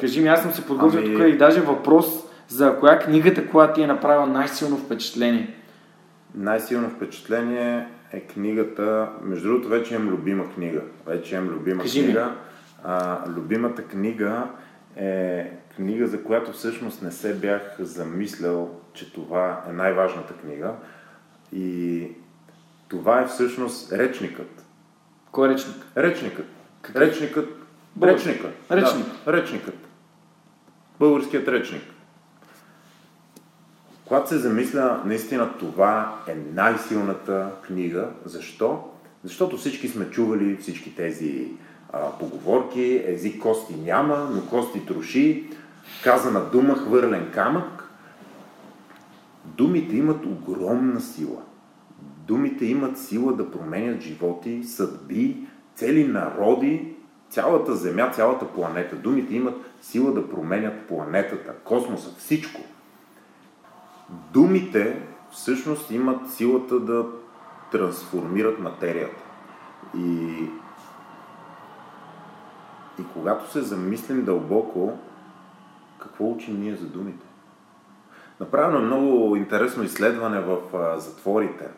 [0.00, 1.14] Кажи ми, аз съм се подготвил ами...
[1.14, 2.06] тук и даже въпрос
[2.48, 5.54] за коя книгата, която ти е направила най-силно впечатление.
[6.34, 10.82] Най-силно впечатление е книгата, между другото вече имам любима книга.
[11.06, 12.24] Вече имам любима Кажи книга.
[12.24, 12.32] Ми.
[12.84, 14.46] А, любимата книга
[14.96, 20.72] е книга, за която всъщност не се бях замислял, че това е най-важната книга.
[21.52, 22.08] И
[22.88, 24.64] това е всъщност речникът.
[25.32, 25.76] Кой е речник?
[25.96, 26.46] Речникът.
[26.82, 27.02] Какъв?
[27.02, 27.48] Речникът.
[28.02, 28.54] Речникът.
[28.70, 29.06] Речник.
[29.24, 29.84] Да, речникът
[30.98, 31.82] българският речник.
[34.08, 38.08] Когато се замисля, наистина това е най-силната книга.
[38.24, 38.84] Защо?
[39.24, 41.48] Защото всички сме чували всички тези
[41.92, 45.50] а, поговорки, език кости няма, но кости троши,
[46.02, 47.90] казана дума хвърлен камък.
[49.44, 51.42] Думите имат огромна сила.
[52.26, 55.36] Думите имат сила да променят животи, съдби,
[55.74, 56.94] цели народи,
[57.30, 58.96] цялата Земя, цялата планета.
[58.96, 62.60] Думите имат сила да променят планетата, космоса, всичко.
[64.08, 67.06] Думите всъщност имат силата да
[67.72, 69.22] трансформират материята.
[69.96, 70.02] И,
[73.00, 74.98] и когато се замислим дълбоко,
[75.98, 77.26] какво учим ние за думите?
[78.40, 80.58] Направено е много интересно изследване в
[81.00, 81.68] затворите,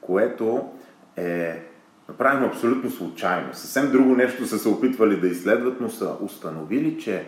[0.00, 0.68] което
[1.16, 1.68] е
[2.08, 3.54] направено абсолютно случайно.
[3.54, 7.26] Съвсем друго нещо са се опитвали да изследват, но са установили, че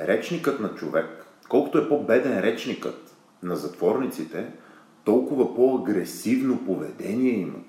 [0.00, 1.19] речникът на човек,
[1.50, 4.46] колкото е по-беден речникът на затворниците,
[5.04, 7.66] толкова по-агресивно поведение имат.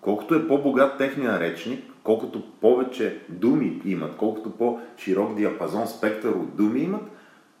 [0.00, 6.80] Колкото е по-богат техния речник, колкото повече думи имат, колкото по-широк диапазон, спектър от думи
[6.80, 7.02] имат,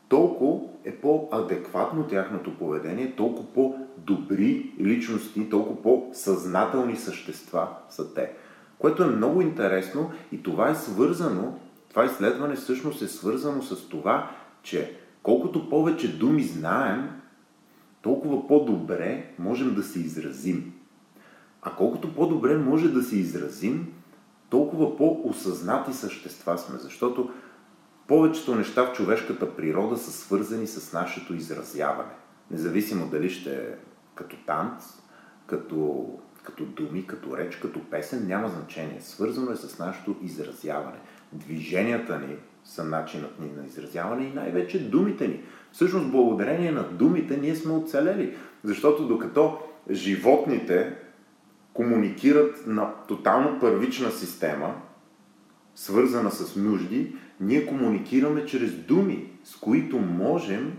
[0.08, 8.32] толкова е по-адекватно тяхното поведение, толкова по-добри личности, толкова по-съзнателни същества са те.
[8.78, 11.54] Което е много интересно и това е свързано
[11.96, 14.30] това изследване всъщност е свързано с това,
[14.62, 17.10] че колкото повече думи знаем,
[18.02, 20.72] толкова по-добре можем да се изразим.
[21.62, 23.92] А колкото по-добре може да се изразим,
[24.50, 27.30] толкова по-осъзнати същества сме, защото
[28.06, 32.14] повечето неща в човешката природа са свързани с нашето изразяване.
[32.50, 33.74] Независимо дали ще е
[34.14, 34.84] като танц,
[35.46, 36.08] като,
[36.42, 39.00] като думи, като реч, като песен, няма значение.
[39.00, 40.98] Свързано е с нашето изразяване.
[41.32, 42.36] Движенията ни
[42.66, 45.40] са начинът ни на изразяване и най-вече думите ни.
[45.72, 48.36] Всъщност, благодарение на думите ние сме оцелели.
[48.64, 49.58] Защото докато
[49.90, 50.96] животните
[51.72, 54.74] комуникират на тотално първична система,
[55.74, 60.72] свързана с нужди, ние комуникираме чрез думи, с които можем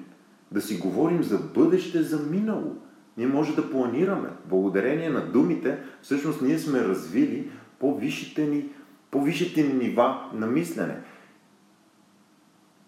[0.52, 2.76] да си говорим за бъдеще, за минало.
[3.18, 4.30] Ние може да планираме.
[4.46, 8.66] Благодарение на думите, всъщност ние сме развили по-висшите ни,
[9.12, 10.96] по-висшите ни нива на мислене.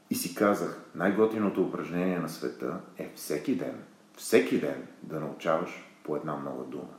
[0.10, 3.84] И си казах, най-готиното упражнение на света е всеки ден,
[4.18, 5.70] всеки ден да научаваш
[6.04, 6.94] по една нова дума.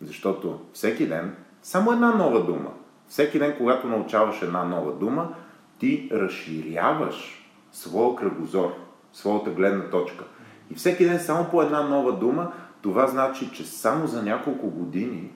[0.00, 2.70] Защото всеки ден, само една нова дума,
[3.06, 5.34] всеки ден, когато научаваш една нова дума,
[5.78, 8.74] ти разширяваш своя кръгозор,
[9.12, 10.24] своята гледна точка.
[10.70, 12.52] И всеки ден само по една нова дума,
[12.82, 15.30] това значи, че само за няколко години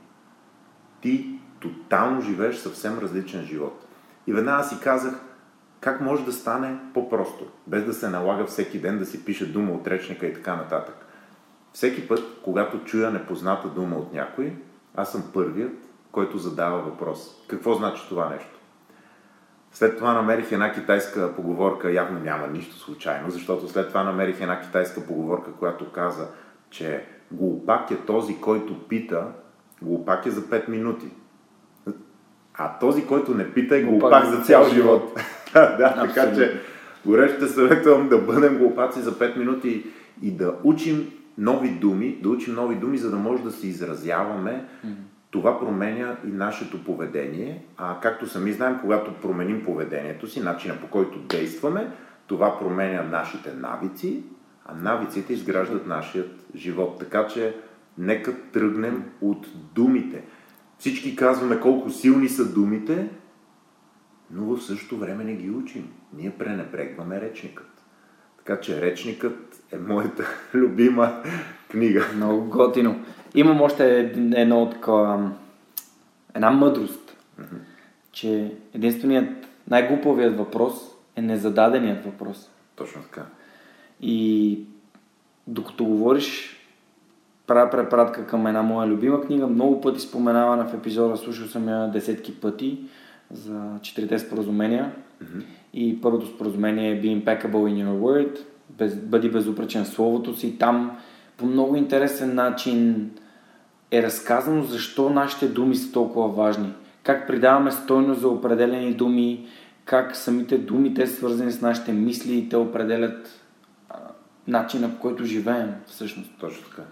[1.01, 3.87] ти тотално живееш съвсем различен живот.
[4.27, 5.26] И веднага си казах,
[5.87, 9.73] как може да стане по-просто, без да се налага всеки ден да си пише дума
[9.73, 11.07] от речника и така нататък.
[11.73, 14.57] Всеки път, когато чуя непозната дума от някой,
[14.97, 15.73] аз съм първият,
[16.13, 17.45] който задава въпрос.
[17.49, 18.61] Какво значи това нещо?
[19.73, 24.61] След това намерих една китайска поговорка, явно няма нищо случайно, защото след това намерих една
[24.61, 26.29] китайска поговорка, която каза,
[26.71, 29.27] че глупак е този, който пита,
[29.83, 31.07] глупак е за 5 минути.
[32.55, 35.21] А този, който не пита, е глупак, за цял живот.
[35.79, 36.61] да, така че
[37.07, 39.87] горещо съветвам да бъдем глупаци за 5 минути
[40.23, 44.65] и да учим нови думи, да учим нови думи, за да може да се изразяваме.
[44.87, 44.91] Mm-hmm.
[45.31, 47.63] Това променя и нашето поведение.
[47.77, 51.91] А както сами знаем, когато променим поведението си, начина по който действаме,
[52.27, 54.23] това променя нашите навици,
[54.65, 56.25] а навиците изграждат нашия
[56.57, 56.99] живот.
[56.99, 57.55] Така че
[57.99, 60.23] нека тръгнем от думите.
[60.79, 63.09] Всички казваме колко силни са думите,
[64.31, 65.93] но в същото време не ги учим.
[66.17, 67.71] Ние пренебрегваме речникът.
[68.39, 71.23] Така че речникът е моята любима
[71.71, 72.05] книга.
[72.15, 73.05] Много готино.
[73.35, 75.33] Имам още едно такова,
[76.35, 77.59] една мъдрост, mm-hmm.
[78.13, 80.75] че единственият най-глупавият въпрос
[81.17, 82.51] е незададеният въпрос.
[82.77, 83.27] Точно така.
[84.01, 84.61] И
[85.47, 86.57] докато говориш,
[87.47, 91.91] правя препратка към една моя любима книга, много пъти споменавана в епизода, слушал съм я
[91.91, 92.79] десетки пъти
[93.33, 94.93] за четирите споразумения.
[95.23, 95.43] Mm-hmm.
[95.75, 98.39] И първото споразумение е Be impeccable in your word,
[98.71, 100.59] без, бъди безупречен в словото си.
[100.59, 100.99] Там
[101.37, 103.11] по много интересен начин
[103.91, 106.73] е разказано защо нашите думи са толкова важни.
[107.03, 109.47] Как придаваме стойност за определени думи,
[109.85, 113.45] как самите думи те са свързани с нашите мисли и те определят
[113.89, 113.97] а,
[114.49, 116.31] начина по който живеем всъщност.
[116.41, 116.83] Точно така.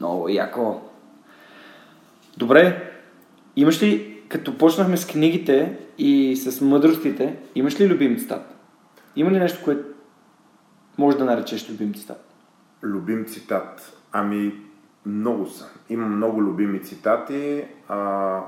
[0.00, 0.80] Много яко.
[2.36, 2.92] Добре,
[3.56, 8.56] имаш ли, като почнахме с книгите и с мъдростите, имаш ли любим цитат?
[9.16, 9.84] Има ли нещо, което
[10.98, 12.34] може да наречеш любим цитат?
[12.82, 13.98] Любим цитат?
[14.12, 14.52] Ами,
[15.06, 15.70] много са.
[15.88, 17.64] Имам много любими цитати.
[17.88, 18.40] А,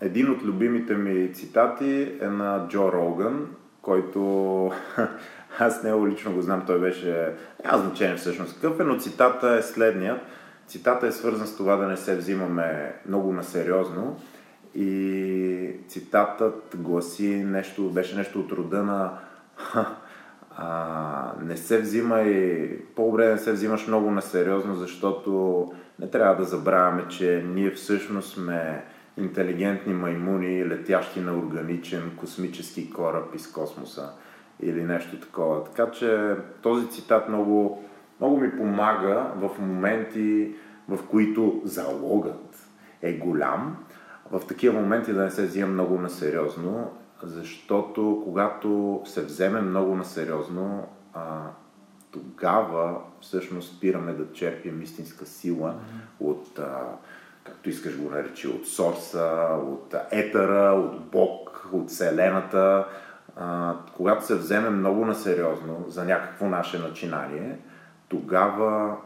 [0.00, 3.46] един от любимите ми цитати е на Джо Роган,
[3.82, 4.70] който
[5.58, 7.32] аз него лично го знам, той беше,
[7.64, 10.20] няма значение всъщност какъв е, но цитата е следният.
[10.66, 14.16] Цитата е свързан с това да не се взимаме много насериозно
[14.74, 19.18] и цитатът гласи нещо, беше нещо от рода на
[20.56, 26.44] а, не се взима и по-добре не се взимаш много насериозно, защото не трябва да
[26.44, 28.84] забравяме, че ние всъщност сме
[29.16, 34.12] интелигентни маймуни, летящи на органичен космически кораб из космоса
[34.62, 35.64] или нещо такова.
[35.64, 37.84] Така че този цитат много,
[38.20, 40.52] много ми помага в моменти,
[40.88, 42.68] в които залогът
[43.02, 43.76] е голям,
[44.30, 50.88] в такива моменти да не се взима много насериозно, защото когато се вземе много насериозно,
[51.14, 51.46] а,
[52.10, 56.26] тогава всъщност спираме да черпим истинска сила mm-hmm.
[56.26, 56.82] от, а,
[57.44, 62.86] както искаш го наречи, от сорса, от етъра, от Бог, от Вселената.
[63.36, 67.58] А, когато се вземе много насериозно за някакво наше начинание,
[68.08, 68.96] тогава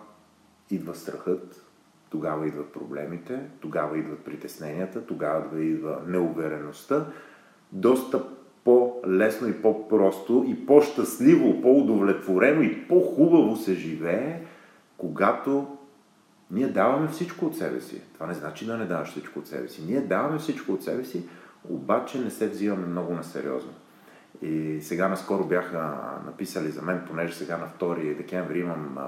[0.70, 1.63] идва страхът,
[2.14, 7.06] тогава идват проблемите, тогава идват притесненията, тогава идва неувереността.
[7.72, 8.22] Доста
[8.64, 14.42] по-лесно и по-просто и по-щастливо, по-удовлетворено и по-хубаво се живее,
[14.96, 15.76] когато
[16.50, 18.02] Ние даваме всичко от себе си.
[18.14, 19.82] Това не значи да не даваш всичко от себе си.
[19.86, 21.24] Ние даваме всичко от себе си,
[21.70, 23.72] обаче не се взимаме много на сериозно.
[24.42, 25.94] И сега наскоро бяха
[26.26, 28.98] написали за мен, понеже сега на 2 декември имам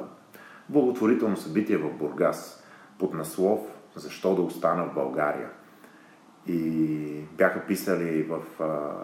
[0.68, 2.65] благотворително събитие в Бургас
[2.98, 3.60] под наслов
[3.96, 5.48] Защо да остана в България.
[6.48, 8.38] И бяха писали в,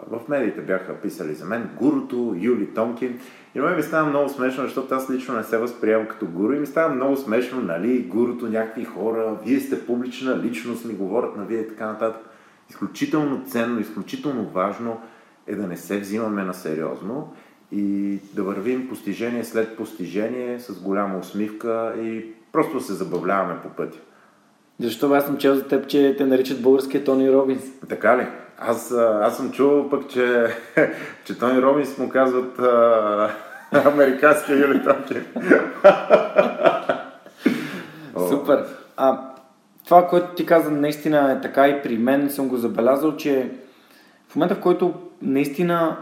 [0.07, 3.19] в медиите, бяха писали за мен гурото, Юли Томкин.
[3.55, 6.53] И на мен ми става много смешно, защото аз лично не се възприемам като гуру
[6.53, 11.37] и ми става много смешно, нали, гурото, някакви хора, вие сте публична личност, ми говорят
[11.37, 12.29] на вие и така нататък.
[12.69, 15.01] Изключително ценно, изключително важно
[15.47, 17.33] е да не се взимаме на сериозно
[17.71, 23.97] и да вървим постижение след постижение с голяма усмивка и просто се забавляваме по пътя.
[24.79, 27.63] Защо аз съм чел за теб, че те наричат българския Тони Робинс?
[27.89, 28.27] Така ли?
[28.57, 28.91] Аз,
[29.21, 30.55] аз съм чувал пък, че,
[31.25, 33.29] че Тони Робинс му казват а,
[33.85, 35.27] американския Юли Тончев.
[38.29, 38.65] Супер.
[38.97, 39.19] А,
[39.85, 43.51] това, което ти каза, наистина е така и при мен съм го забелязал, че
[44.29, 45.97] в момента, в който наистина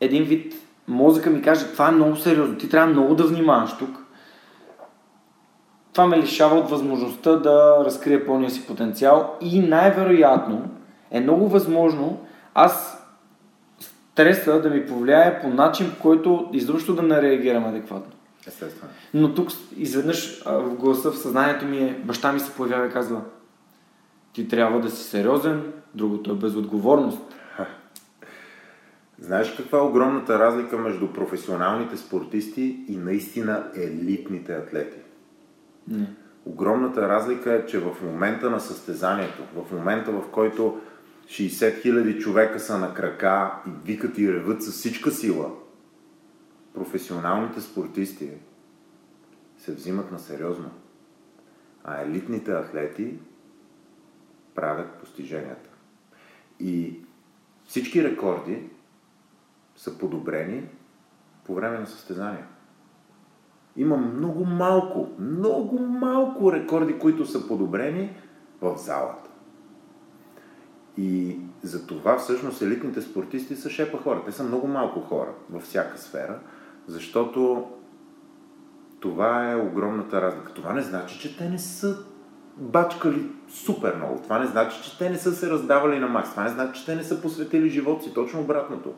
[0.00, 0.54] един вид
[0.88, 4.01] мозъка ми каже, това е много сериозно, ти трябва много да внимаваш тук,
[5.92, 10.70] това ме лишава от възможността да разкрия пълния си потенциал и най-вероятно
[11.10, 12.20] е много възможно
[12.54, 13.02] аз
[13.80, 18.12] стреса да ми повлияе по начин, по който изобщо да не реагирам адекватно.
[18.46, 18.92] Естествено.
[19.14, 23.20] Но тук изведнъж в гласа в съзнанието ми е, баща ми се появява и казва,
[24.32, 27.20] ти трябва да си сериозен, другото е безотговорност.
[29.18, 34.98] Знаеш каква е огромната разлика между професионалните спортисти и наистина елитните атлети?
[36.44, 40.80] Огромната разлика е, че в момента на състезанието, в момента в който
[41.24, 45.50] 60 000 човека са на крака и викат и реват с всичка сила,
[46.74, 48.30] професионалните спортисти
[49.58, 50.70] се взимат на сериозно.
[51.84, 53.18] А елитните атлети
[54.54, 55.70] правят постиженията.
[56.60, 57.00] И
[57.64, 58.70] всички рекорди
[59.76, 60.68] са подобрени
[61.44, 62.44] по време на състезание.
[63.76, 68.16] Има много малко, много малко рекорди, които са подобрени
[68.60, 69.30] в залата.
[70.96, 74.22] И за това всъщност елитните спортисти са шепа хора.
[74.26, 76.38] Те са много малко хора във всяка сфера,
[76.86, 77.66] защото
[79.00, 80.52] това е огромната разлика.
[80.54, 81.96] Това не значи, че те не са
[82.56, 84.20] бачкали супер много.
[84.22, 86.30] Това не значи, че те не са се раздавали на макс.
[86.30, 88.14] Това не значи, че те не са посветили живот си.
[88.14, 88.94] Точно обратното.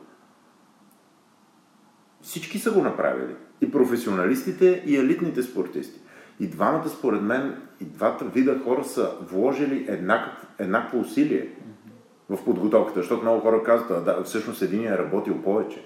[2.24, 3.34] Всички са го направили.
[3.60, 6.00] И професионалистите, и елитните спортисти.
[6.40, 11.48] И двамата, според мен, и двата вида хора са вложили еднакво, еднакво усилие
[12.28, 15.84] в подготовката, защото много хора казват, да, всъщност един е работил повече.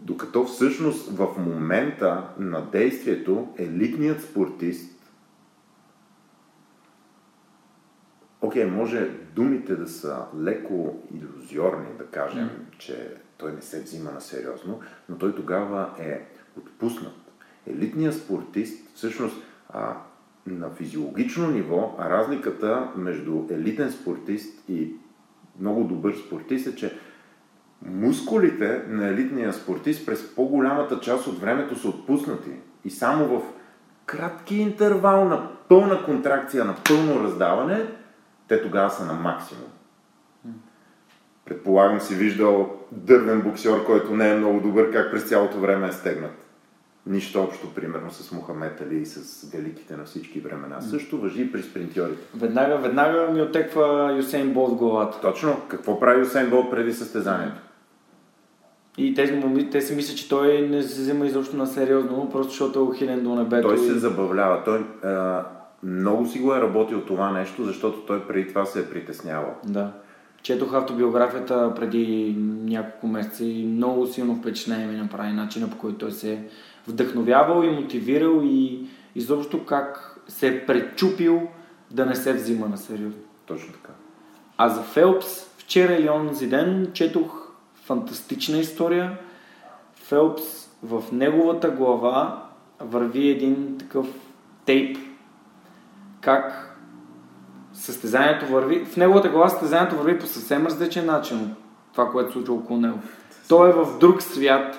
[0.00, 4.92] Докато всъщност в момента на действието елитният спортист
[8.40, 12.78] Окей, okay, може думите да са леко иллюзиорни, да кажем, mm.
[12.78, 16.20] че той не се взима на сериозно, но той тогава е
[16.58, 17.14] отпуснат.
[17.66, 19.36] Елитният спортист, всъщност
[19.68, 19.96] а,
[20.46, 24.92] на физиологично ниво, разликата между елитен спортист и
[25.60, 26.98] много добър спортист е, че
[27.82, 32.50] мускулите на елитния спортист през по-голямата част от времето са отпуснати
[32.84, 33.42] и само в
[34.06, 37.86] кратки интервал на пълна контракция, на пълно раздаване,
[38.48, 39.68] те тогава са на максимум.
[41.46, 45.92] Предполагам си виждал дървен боксер, който не е много добър, как през цялото време е
[45.92, 46.46] стегнат.
[47.06, 50.80] Нищо общо, примерно, с Мохамед Али и с великите на всички времена.
[50.80, 52.22] Също въжи при спринтьорите.
[52.34, 55.20] Веднага, веднага ми отеква Юсейн Болт главата.
[55.20, 55.56] Точно.
[55.68, 57.60] Какво прави Юсейн Болт преди състезанието?
[58.98, 62.78] И тези те си мислят, че той не се взема изобщо на сериозно, просто защото
[62.78, 63.68] е ухилен до небето.
[63.68, 63.78] Той и...
[63.78, 64.64] се забавлява.
[64.64, 65.44] Той а,
[65.82, 69.54] много си го е работил това нещо, защото той преди това се е притеснявал.
[69.64, 69.92] Да.
[70.46, 72.34] Четох автобиографията преди
[72.64, 76.42] няколко месеца и много силно впечатление ми направи начина по който той се е
[76.88, 81.42] вдъхновявал и мотивирал и изобщо как се е пречупил
[81.90, 83.22] да не се взима на сериозно.
[83.46, 83.92] Точно така.
[84.56, 89.18] А за Фелпс вчера или онзи ден четох фантастична история.
[89.94, 92.48] Фелпс в неговата глава
[92.80, 94.06] върви един такъв
[94.64, 94.98] тейп,
[96.20, 96.75] как
[97.86, 101.50] състезанието върви, в неговата глава състезанието върви по съвсем различен начин от
[101.92, 102.98] това, което се случва около него.
[103.48, 104.78] Той е в друг свят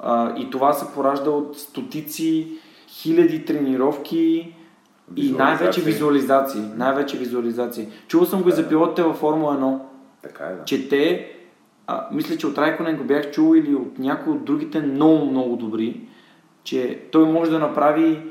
[0.00, 4.54] а, и това се поражда от стотици, хиляди тренировки
[5.16, 6.62] и най-вече визуализации.
[6.76, 7.88] Най-вече визуализации.
[8.08, 9.78] Чувал съм го и за пилотите във Формула 1.
[10.22, 10.64] Така е, да.
[10.64, 11.32] Че те,
[11.86, 15.56] а, мисля, че от Райконен го бях чул или от някои от другите много, много
[15.56, 16.00] добри,
[16.64, 18.22] че той може да направи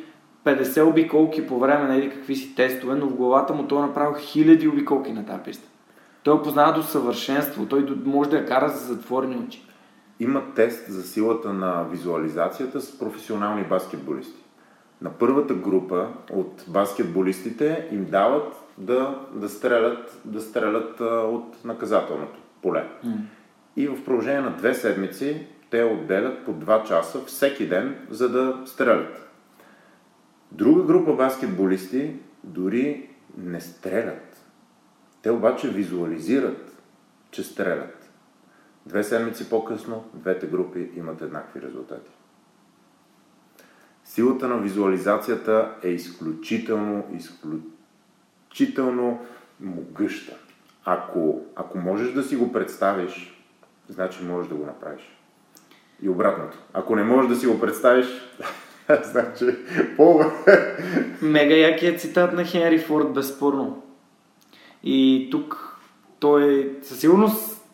[0.45, 3.87] 50 обиколки по време на еди какви си тестове, но в главата му той е
[3.87, 5.69] направил хиляди обиколки на тази писта.
[6.23, 9.65] Той познава до съвършенство, той може да я кара за затворени очи.
[10.19, 14.43] Има тест за силата на визуализацията с професионални баскетболисти.
[15.01, 22.39] На първата група от баскетболистите им дават да, да стрелят, да стрелят а, от наказателното
[22.61, 22.87] поле.
[23.05, 23.15] Mm.
[23.75, 28.61] И в продължение на две седмици те отделят по 2 часа всеки ден, за да
[28.65, 29.32] стрелят.
[30.53, 34.45] Друга група баскетболисти дори не стрелят.
[35.21, 36.81] Те обаче визуализират,
[37.31, 38.11] че стрелят.
[38.85, 42.11] Две седмици по-късно двете групи имат еднакви резултати.
[44.03, 49.25] Силата на визуализацията е изключително, изключително
[49.59, 50.37] могъща.
[50.85, 53.43] Ако, ако можеш да си го представиш,
[53.89, 55.17] значи можеш да го направиш.
[56.01, 56.57] И обратното.
[56.73, 58.07] Ако не можеш да си го представиш,
[59.03, 59.45] значи
[59.97, 60.21] по
[61.21, 63.83] Мега якият цитат на Хенри Форд, безспорно.
[64.83, 65.77] И тук
[66.19, 67.65] той със сигурност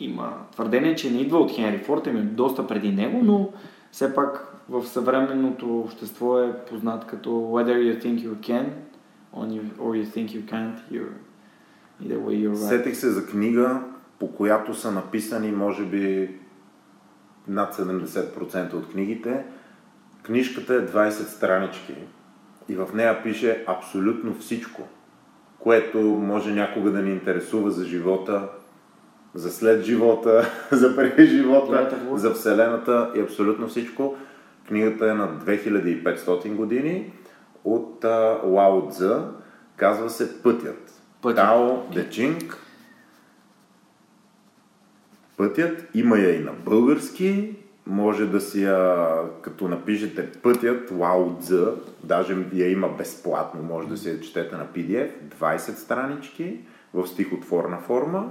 [0.00, 3.50] има твърдение, че не идва от Хенри Форд, ами доста преди него, но
[3.92, 8.66] все пак в съвременното общество е познат като Whether you think you can
[9.36, 11.14] or you think you can't, you're
[12.02, 12.68] either way you're right.
[12.68, 13.80] Сетих се за книга,
[14.18, 16.30] по която са написани, може би,
[17.48, 19.44] над 70% от книгите.
[20.26, 21.94] Книжката е 20 странички
[22.68, 24.82] и в нея пише абсолютно всичко,
[25.58, 28.48] което може някога да ни интересува за живота,
[29.34, 34.16] за след живота, за преди живота, за Вселената и абсолютно всичко.
[34.68, 37.12] Книгата е на 2500 години
[37.64, 38.04] от
[38.44, 39.30] Лао Цзъ.
[39.76, 41.02] Казва се Пътят.
[41.22, 41.36] Пътят.
[41.36, 42.58] Тао Де Чинг.
[45.36, 45.88] Пътят.
[45.94, 47.56] Има я и на български.
[47.86, 49.08] Може да си я,
[49.42, 51.74] като напишете Пътят, Лао Цзъ,
[52.04, 55.10] даже я има безплатно, може да си я четете на PDF,
[55.40, 56.60] 20 странички
[56.94, 58.30] в стихотворна форма,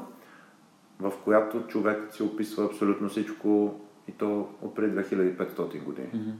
[1.00, 6.10] в която човекът си описва абсолютно всичко и то от преди 2500 години.
[6.16, 6.34] Mm-hmm.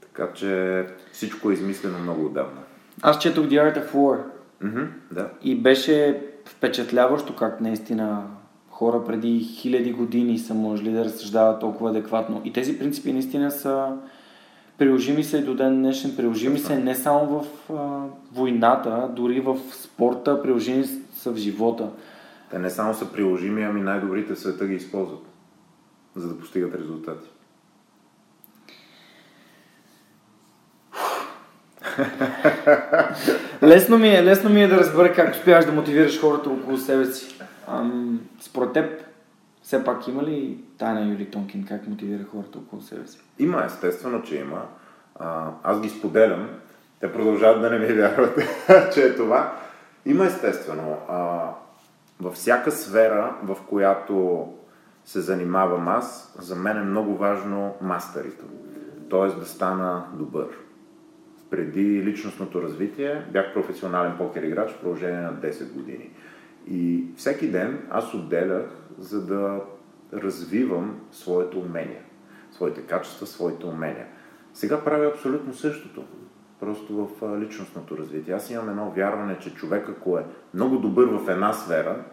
[0.00, 2.60] Така че всичко е измислено много отдавна.
[3.02, 4.22] Аз четох The Art of War.
[4.62, 5.30] Mm-hmm, да.
[5.42, 8.26] И беше впечатляващо как наистина
[8.82, 12.42] хора преди хиляди години са можели да разсъждават толкова адекватно.
[12.44, 13.96] И тези принципи наистина са
[14.78, 19.58] приложими са и до ден днешен, приложими са не само в а, войната, дори в
[19.72, 21.88] спорта, приложими са в живота.
[22.50, 25.22] Те не само са приложими, ами най-добрите света ги използват
[26.16, 27.28] за да постигат резултати?
[33.62, 37.06] лесно, ми е, лесно ми е да разбера как успяваш да мотивираш хората около себе
[37.06, 37.38] си.
[37.68, 39.02] Ам, според теб,
[39.62, 43.20] все пак има ли тайна Юли Тонкин, как мотивира хората около себе си?
[43.38, 44.66] Има, естествено, че има.
[45.14, 46.48] А, аз ги споделям.
[47.00, 48.38] Те продължават да не ми вярват,
[48.94, 49.52] че е това.
[50.06, 50.96] Има естествено.
[51.08, 51.48] А,
[52.20, 54.48] във всяка сфера, в която
[55.04, 58.44] се занимавам аз, за мен е много важно мастерито.
[59.10, 59.40] Т.е.
[59.40, 60.46] да стана добър.
[61.50, 66.10] Преди личностното развитие бях професионален покер играч в продължение на 10 години.
[66.66, 68.66] И всеки ден аз отделях,
[68.98, 69.60] за да
[70.12, 72.02] развивам своето умение,
[72.52, 74.06] своите качества, своите умения.
[74.54, 76.04] Сега правя абсолютно същото,
[76.60, 78.34] просто в личностното развитие.
[78.34, 82.04] Аз имам едно вярване, че човек, ако е много добър в една сфера,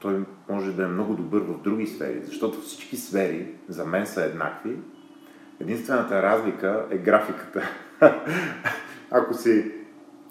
[0.00, 4.24] той може да е много добър в други сфери, защото всички сфери за мен са
[4.24, 4.76] еднакви.
[5.60, 7.62] Единствената разлика е графиката.
[9.10, 9.72] Ако си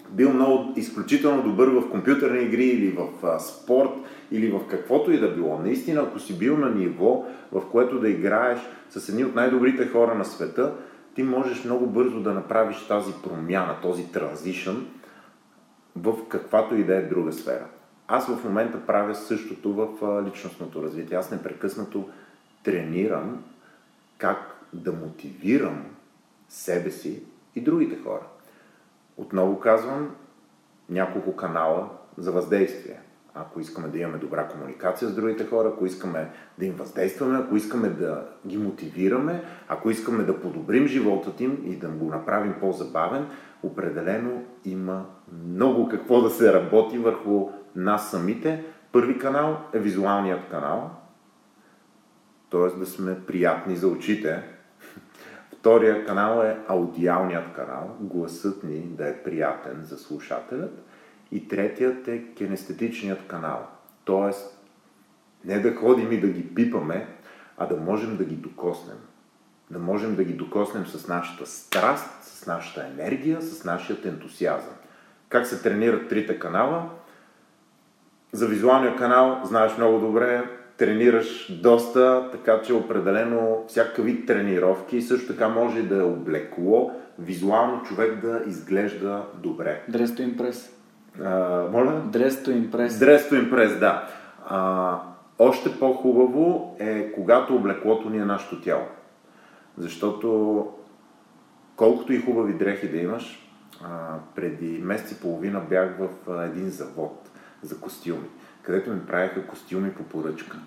[0.10, 3.89] бил много изключително добър в компютърни игри или в а, спорт
[4.32, 8.10] или в каквото и да било, наистина ако си бил на ниво, в което да
[8.10, 10.74] играеш с едни от най-добрите хора на света,
[11.16, 14.88] ти можеш много бързо да направиш тази промяна, този транзишън
[15.95, 17.66] в каквато и да е друга сфера.
[18.08, 19.88] Аз в момента правя същото в
[20.26, 21.18] личностното развитие.
[21.18, 22.10] Аз непрекъснато
[22.64, 23.43] тренирам
[24.18, 25.86] как да мотивирам
[26.49, 27.24] себе си
[27.56, 28.28] и другите хора.
[29.18, 30.16] Отново казвам,
[30.89, 32.99] няколко канала за въздействие.
[33.38, 37.55] Ако искаме да имаме добра комуникация с другите хора, ако искаме да им въздействаме, ако
[37.55, 43.28] искаме да ги мотивираме, ако искаме да подобрим живота им и да го направим по-забавен,
[43.63, 45.05] определено има
[45.45, 48.63] много какво да се работи върху нас самите.
[48.91, 50.91] Първи канал е визуалният канал,
[52.51, 52.80] т.е.
[52.80, 54.55] да сме приятни за очите.
[55.66, 60.84] Втория канал е аудиалният канал, гласът ни да е приятен за слушателят.
[61.32, 63.68] И третият е кинестетичният канал,
[64.05, 64.34] т.е.
[65.45, 67.07] не да ходим и да ги пипаме,
[67.57, 68.97] а да можем да ги докоснем.
[69.72, 74.74] да можем да ги докоснем с нашата страст, с нашата енергия, с нашия ентусиазъм.
[75.30, 76.89] Как се тренират трите канала?
[78.32, 85.34] За визуалния канал знаеш много добре, тренираш доста, така че определено всякакъв вид тренировки също
[85.34, 89.84] така може да е облекло визуално човек да изглежда добре.
[89.88, 90.72] Дресто импрес.
[91.72, 92.02] моля?
[92.06, 93.00] Дресто импрес.
[93.00, 94.08] Дресто импрес, да.
[94.46, 95.00] А,
[95.40, 98.86] още по-хубаво е когато облеклото ни е нашето тяло.
[99.78, 100.68] Защото
[101.76, 103.50] колкото и хубави дрехи да имаш,
[103.84, 106.10] а, преди месец и половина бях в
[106.46, 107.30] един завод
[107.62, 108.28] за костюми,
[108.66, 110.57] където ми правиха костюми по поръчка.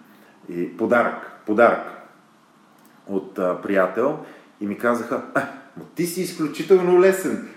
[0.49, 1.99] И подарък, подарък
[3.07, 4.19] от а, приятел
[4.61, 5.43] и ми казаха, а,
[5.77, 7.49] но ти си изключително лесен.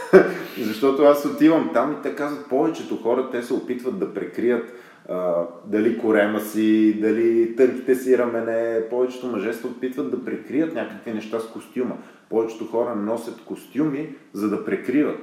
[0.58, 4.72] Защото аз отивам там и те казват, повечето хора, те се опитват да прекрият
[5.08, 8.88] а, дали корема си, дали тънките си рамене.
[8.90, 11.96] Повечето мъже се опитват да прикрият някакви неща с костюма.
[12.28, 15.20] Повечето хора носят костюми, за да прикриват.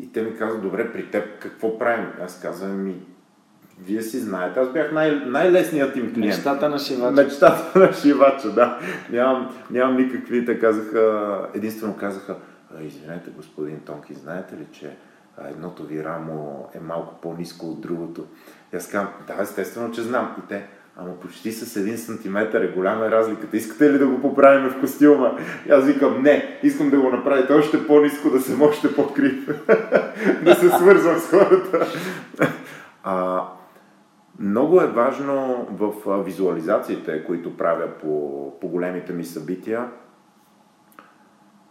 [0.00, 2.06] И те ми казват, добре, при теб какво правим?
[2.20, 2.96] Аз казвам ми,
[3.86, 6.26] вие си знаете, аз бях най- най-лесният им клиент.
[6.26, 7.12] Мечтата на шивача.
[7.12, 8.78] Мечтата на шивача, да.
[9.10, 12.36] Нямам, нямам никакви, те казаха, единствено казаха,
[12.80, 14.96] извинете господин Тонки, знаете ли, че
[15.50, 18.24] едното ви рамо е малко по-низко от другото.
[18.72, 20.36] И аз казвам, да, естествено, че знам.
[20.38, 20.66] И те,
[20.96, 23.56] ама почти с един сантиметър е голяма разликата.
[23.56, 25.38] Искате ли да го поправим в костюма?
[25.68, 29.46] И аз викам, не, искам да го направите още по-низко, да съм още по-крив.
[30.44, 31.86] да се свързвам с хората.
[33.02, 33.42] а,
[34.38, 39.88] много е важно в визуализациите, които правя по, по големите ми събития,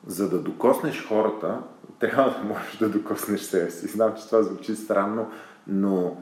[0.05, 1.57] за да докоснеш хората,
[1.99, 3.87] трябва да можеш да докоснеш себе си.
[3.87, 5.29] Знам, че това звучи странно,
[5.67, 6.17] но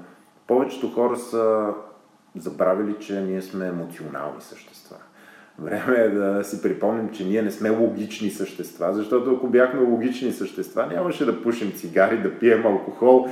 [0.48, 1.74] повечето хора са
[2.38, 4.96] забравили, че ние сме емоционални същества.
[5.60, 10.32] Време е да си припомним, че ние не сме логични същества, защото ако бяхме логични
[10.32, 13.28] същества, нямаше да пушим цигари, да пием алкохол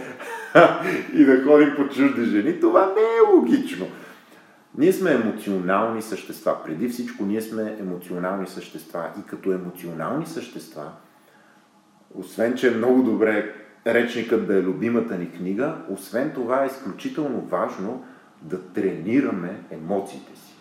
[1.13, 2.59] и да ходим по чужди жени.
[2.59, 3.87] Това не е логично.
[4.77, 6.57] Ние сме емоционални същества.
[6.65, 9.09] Преди всичко ние сме емоционални същества.
[9.19, 10.91] И като емоционални същества,
[12.15, 13.53] освен, че е много добре
[13.87, 18.05] речникът да е любимата ни книга, освен това е изключително важно
[18.41, 20.53] да тренираме емоциите си.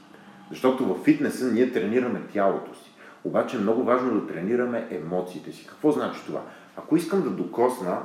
[0.50, 2.90] Защото в фитнеса ние тренираме тялото си.
[3.24, 5.66] Обаче е много важно да тренираме емоциите си.
[5.66, 6.40] Какво значи това?
[6.76, 7.98] Ако искам да докосна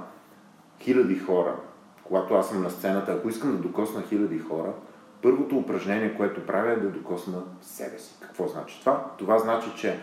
[0.80, 1.56] хиляди хора,
[2.04, 4.74] когато аз съм на сцената, ако искам да докосна хиляди хора,
[5.22, 8.16] първото упражнение, което правя е да докосна себе си.
[8.22, 9.06] Какво значи това?
[9.18, 9.99] Това значи, че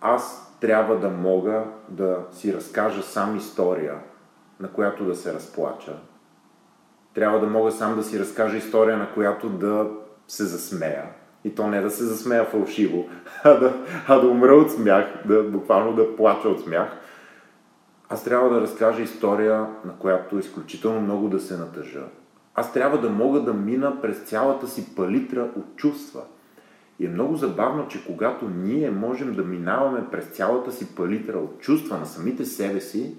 [0.00, 3.94] аз трябва да мога да си разкажа сам история,
[4.60, 5.96] на която да се разплача.
[7.14, 9.86] Трябва да мога сам да си разкажа история, на която да
[10.28, 11.04] се засмея.
[11.44, 13.08] И то не да се засмея фалшиво,
[13.44, 13.74] а да,
[14.08, 16.88] а да умра от смях, да, буквално да плача от смях.
[18.08, 22.04] Аз трябва да разкажа история, на която изключително много да се натъжа.
[22.54, 26.22] Аз трябва да мога да мина през цялата си палитра от чувства.
[26.98, 31.60] И е много забавно, че когато ние можем да минаваме през цялата си палитра от
[31.60, 33.14] чувства на самите себе си,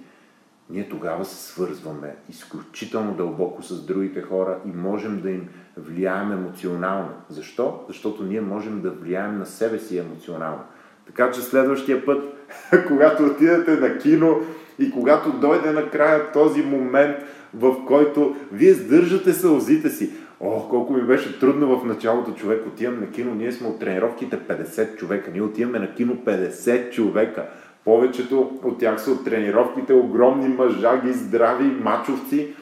[0.70, 7.10] ние тогава се свързваме изключително дълбоко с другите хора и можем да им влияем емоционално.
[7.30, 7.86] Защо?
[7.88, 10.62] Защото ние можем да влияем на себе си емоционално.
[11.06, 12.24] Така че следващия път,
[12.88, 14.42] когато отидете на кино
[14.80, 17.16] и когато дойде накрая този момент,
[17.54, 20.10] в който вие сдържате сълзите си.
[20.40, 22.64] О, колко ми беше трудно в началото човек.
[22.68, 25.32] Отивам на кино, ние сме от тренировките 50 човека.
[25.32, 27.46] Ние отиваме на кино 50 човека.
[27.86, 32.54] Повечето от тях са от тренировките, огромни мъжаги, здрави, мачовци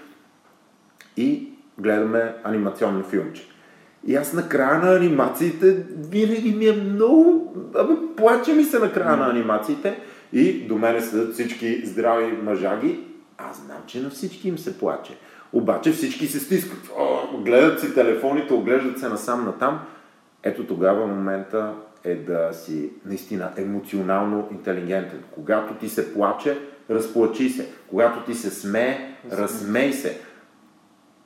[1.18, 3.48] и гледаме анимационно филмче.
[4.08, 7.54] И аз на края на анимациите винаги ми е много...
[7.76, 10.00] Абе, плаче ми се на края на анимациите
[10.34, 13.00] и до мене седат всички здрави мъжаги.
[13.38, 15.18] Аз знам, че на всички им се плаче.
[15.54, 16.92] Обаче всички се стискат.
[16.98, 19.80] О, гледат си телефоните, оглеждат се насам натам.
[20.44, 21.74] Ето тогава момента
[22.04, 25.24] е да си наистина емоционално интелигентен.
[25.32, 26.58] Когато ти се плаче,
[26.90, 27.70] разплачи се.
[27.90, 30.22] Когато ти се смее, разсмей се.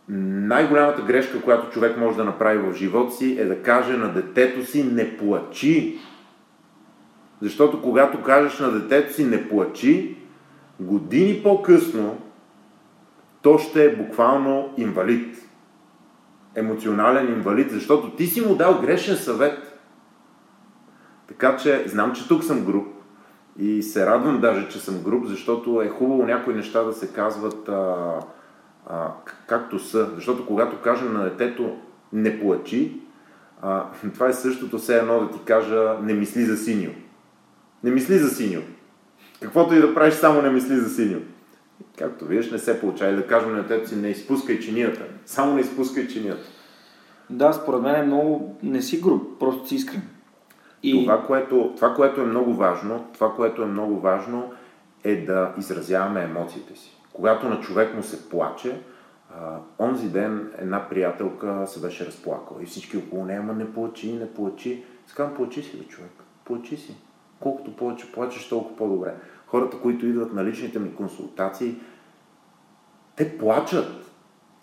[0.09, 4.65] Най-голямата грешка, която човек може да направи в живота си, е да каже на детето
[4.65, 5.99] си не плачи.
[7.41, 10.17] Защото когато кажеш на детето си не плачи,
[10.79, 12.17] години по-късно
[13.41, 15.37] то ще е буквално инвалид.
[16.55, 19.79] Емоционален инвалид, защото ти си му дал грешен съвет.
[21.27, 22.87] Така че знам, че тук съм груп
[23.59, 27.69] и се радвам даже, че съм груп, защото е хубаво някои неща да се казват
[27.69, 28.13] а,
[28.87, 29.11] а,
[29.47, 30.09] както са.
[30.15, 31.77] Защото когато кажем на детето
[32.13, 33.01] не плачи,
[33.61, 36.91] а, това е същото все едно да ти кажа не мисли за синьо.
[37.83, 38.61] Не мисли за синьо.
[39.41, 41.19] Каквото и да правиш, само не мисли за синьо.
[41.97, 43.11] Както виждаш, не се получава.
[43.11, 45.01] И да кажем на теб си, не изпускай чинията.
[45.25, 46.43] Само не изпускай чинията.
[47.29, 48.57] Да, според мен е много...
[48.63, 50.01] Не си груб, просто си искрен.
[50.83, 51.05] И...
[51.05, 54.51] Това, което, това, което е много важно, това, което е много важно
[55.03, 56.97] е да изразяваме емоциите си.
[57.13, 58.81] Когато на човек му се плаче,
[59.35, 64.13] а, онзи ден една приятелка се беше разплакала и всички около нея, ама не плачи,
[64.13, 64.83] не плачи.
[65.07, 66.11] Сказвам, плачи си, бе, човек,
[66.45, 66.95] плачи си.
[67.41, 69.15] Колкото повече плачеш, толкова по-добре.
[69.47, 71.75] Хората, които идват на личните ми консултации,
[73.15, 74.11] те плачат.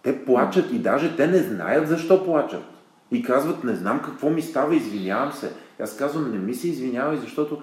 [0.03, 2.65] Те плачат и даже те не знаят защо плачат.
[3.11, 5.53] И казват, не знам какво ми става, извинявам се.
[5.81, 7.63] Аз казвам, не ми се извинявай, защото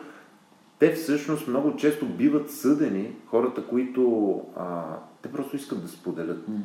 [0.80, 4.84] те всъщност много често биват съдени, хората, които а,
[5.22, 6.48] те просто искат да споделят.
[6.50, 6.60] Mm.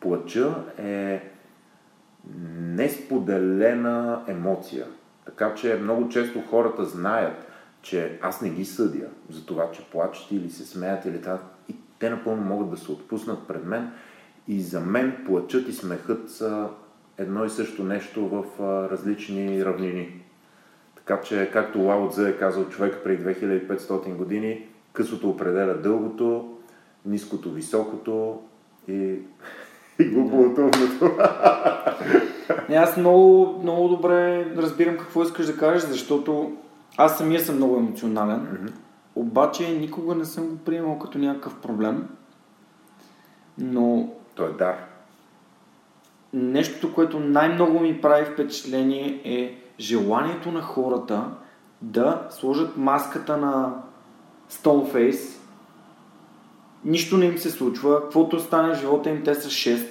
[0.00, 1.30] Плача е
[2.60, 4.86] несподелена емоция.
[5.24, 7.46] Така че много често хората знаят,
[7.82, 11.38] че аз не ги съдя за това, че плачат или се смеят или така.
[11.68, 13.90] И те напълно могат да се отпуснат пред мен.
[14.48, 16.68] И за мен плачът и смехът са
[17.18, 18.44] едно и също нещо в
[18.90, 20.22] различни равнини.
[20.96, 26.56] Така че, както Лао Цзе е казал човек преди 2500 години, късото определя дългото,
[27.06, 28.40] ниското високото
[28.88, 28.92] и,
[29.98, 30.70] и умното.
[32.68, 36.56] Не, аз много, много добре разбирам какво искаш да кажеш, защото
[36.96, 38.72] аз самия съм много емоционален, mm-hmm.
[39.14, 42.08] обаче никога не съм го приемал като някакъв проблем.
[43.58, 44.08] Но...
[44.34, 44.76] То е дар.
[46.32, 51.30] Нещото, което най-много ми прави впечатление е желанието на хората
[51.82, 53.74] да сложат маската на
[54.50, 55.38] Stoneface.
[56.84, 59.86] Нищо не им се случва, каквото стане в живота им, те са 6.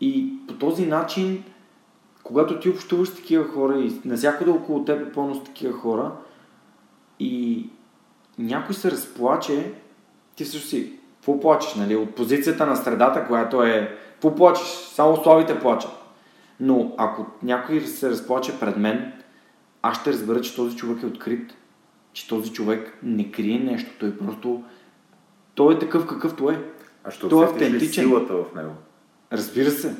[0.00, 1.44] И по този начин,
[2.26, 6.12] когато ти общуваш с такива хора и навсякъде около теб е пълно с такива хора
[7.20, 7.66] и
[8.38, 9.72] някой се разплаче,
[10.36, 11.96] ти също си, какво плачеш, нали?
[11.96, 14.66] От позицията на средата, която е, какво плачеш?
[14.66, 15.90] Само славите плачат.
[16.60, 19.12] Но ако някой се разплаче пред мен,
[19.82, 21.54] аз ще разбера, че този човек е открит.
[22.12, 23.90] Че този човек не крие нещо.
[24.00, 24.64] Той просто...
[25.54, 26.64] Той е такъв какъвто е.
[27.04, 28.04] А ще той е автентичен.
[28.04, 28.72] силата в него?
[29.32, 29.96] Разбира се.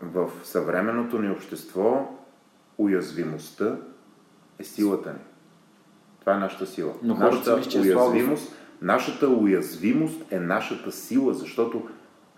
[0.00, 2.18] В съвременното ни общество
[2.78, 3.76] уязвимостта
[4.58, 5.18] е силата ни.
[6.20, 6.94] Това е нашата сила.
[7.02, 11.88] Но нашата мисля, уязвимост, нашата уязвимост е нашата сила, защото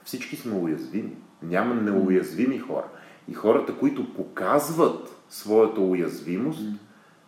[0.05, 1.17] всички сме уязвими.
[1.43, 2.89] Няма неуязвими хора.
[3.29, 6.77] И хората, които показват своята уязвимост, mm.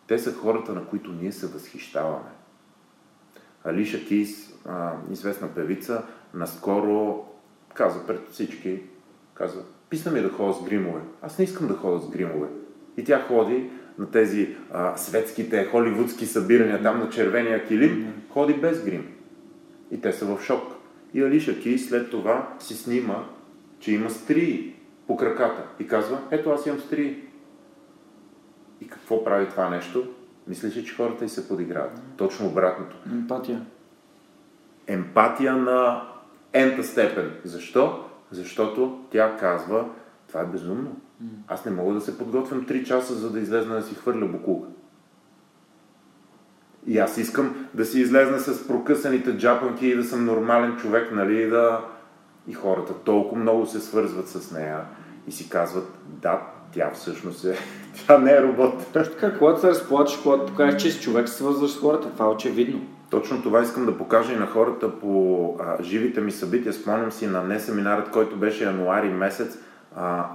[0.07, 2.31] те са хората, на които ние се възхищаваме.
[3.65, 4.55] Алиша Кис,
[5.11, 6.03] известна певица,
[6.35, 7.25] наскоро
[7.75, 8.83] каза пред всички,
[9.39, 11.01] каза, писна ми да ходя с гримове.
[11.23, 12.49] Аз не искам да ходя с гримове.
[12.97, 18.33] И тя ходи на тези а, светските, холивудски събирания, там на червения килим, mm-hmm.
[18.33, 19.07] ходи без грим.
[19.91, 20.63] И те са в шок.
[21.15, 23.25] И Алиша Кис след това си снима
[23.81, 24.75] че има стрии
[25.07, 27.17] по краката и казва, ето аз имам стрии.
[28.81, 30.09] И какво прави това нещо?
[30.47, 32.01] Мислиш ли, че хората и се подиграват?
[32.17, 32.97] Точно обратното.
[33.13, 33.67] Емпатия.
[34.87, 36.09] Емпатия на
[36.53, 37.33] ента степен.
[37.45, 38.08] Защо?
[38.31, 39.85] Защото тя казва,
[40.29, 40.97] това е безумно.
[41.49, 44.69] Аз не мога да се подготвям 3 часа, за да излезна да си хвърля букулка.
[46.87, 51.49] И аз искам да си излезна с прокъсаните джапанки и да съм нормален човек, нали,
[51.49, 51.85] да,
[52.49, 54.81] и хората толкова много се свързват с нея
[55.27, 56.41] и си казват, да,
[56.73, 57.59] тя всъщност е,
[58.07, 58.87] тя не е робот.
[58.93, 62.25] Точно така, когато се разплачеш, когато покажеш, че си човек, се свързваш с хората, това
[62.25, 62.81] е очевидно.
[63.11, 66.73] Точно това искам да покажа и на хората по а, живите ми събития.
[66.73, 69.59] Спомням си на не семинарът, който беше януари месец.
[69.97, 70.27] А,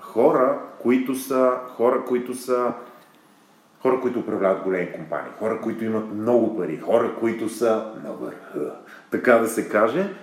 [0.00, 2.72] хора, които са, хора, които са
[3.82, 8.74] хора, които управляват големи компании, хора, които имат много пари, хора, които са на върха,
[9.10, 10.14] така да се каже,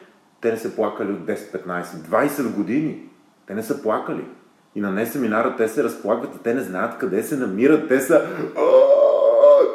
[0.41, 3.09] те не са плакали от 10, 15, 20 години.
[3.47, 4.25] Те не са плакали.
[4.75, 7.87] И на не семинара те се разплакват и те не знаят къде се намират.
[7.87, 8.27] Те са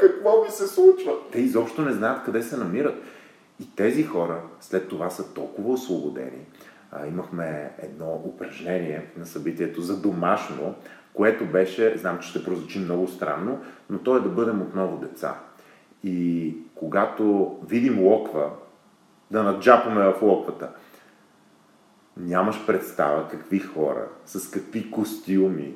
[0.07, 1.13] какво ми се случва?
[1.33, 3.03] Те изобщо не знаят къде се намират.
[3.61, 6.47] И тези хора след това са толкова освободени.
[6.93, 10.75] А, имахме едно упражнение на събитието за домашно,
[11.15, 15.41] което беше, знам, че ще прозвучи много странно, но то е да бъдем отново деца.
[16.05, 18.51] И когато видим локва,
[19.31, 20.71] да наджапаме в локвата.
[22.17, 25.75] Нямаш представа какви хора, с какви костюми,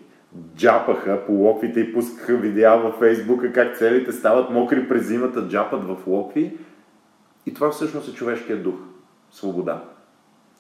[0.57, 5.85] джапаха по локвите и пускаха видеа във Фейсбука как целите стават мокри през зимата, джапат
[5.85, 6.57] в локви.
[7.47, 8.74] И това всъщност е човешкият дух.
[9.31, 9.85] Свобода.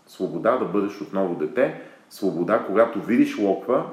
[0.06, 1.80] Свобода да бъдеш отново дете.
[2.10, 3.86] Свобода, когато видиш локва,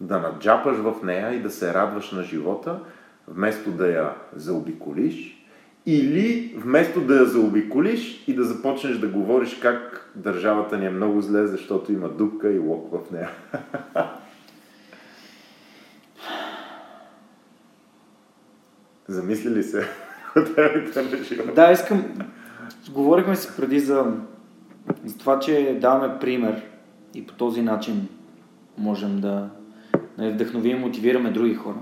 [0.00, 2.80] да наджапаш в нея и да се радваш на живота.
[3.28, 5.44] вместо да я заобиколиш,
[5.86, 11.20] или вместо да я заобиколиш и да започнеш да говориш как държавата ни е много
[11.20, 13.30] зле, защото има дупка и лок в нея.
[19.08, 19.88] Замисли ли се?
[21.54, 22.04] да, искам.
[22.90, 24.12] Говорихме си преди за,
[25.04, 26.62] за това, че даваме пример
[27.14, 28.08] и по този начин
[28.78, 29.48] можем да
[30.18, 31.78] нали, вдъхновим и мотивираме други хора.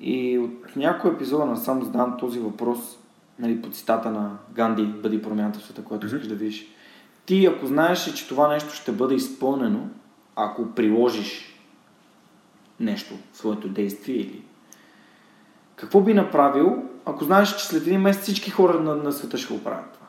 [0.00, 2.98] И от някой епизода насам задам този въпрос
[3.38, 6.66] нали, по цитата на Ганди Бъди промяната в света, която искаш да видиш.
[7.26, 9.88] Ти, ако знаеш, че това нещо ще бъде изпълнено,
[10.36, 11.60] ако приложиш
[12.80, 14.42] нещо в своето действие или
[15.76, 19.54] какво би направил, ако знаеш, че след един месец всички хора на, на света ще
[19.54, 20.06] го правят това?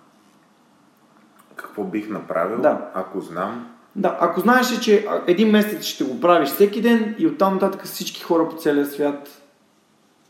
[1.55, 2.89] Какво бих направил, да.
[2.93, 3.69] ако знам?
[3.95, 8.23] Да, ако знаеш, че един месец ще го правиш всеки ден и оттам нататък всички
[8.23, 9.41] хора по целия свят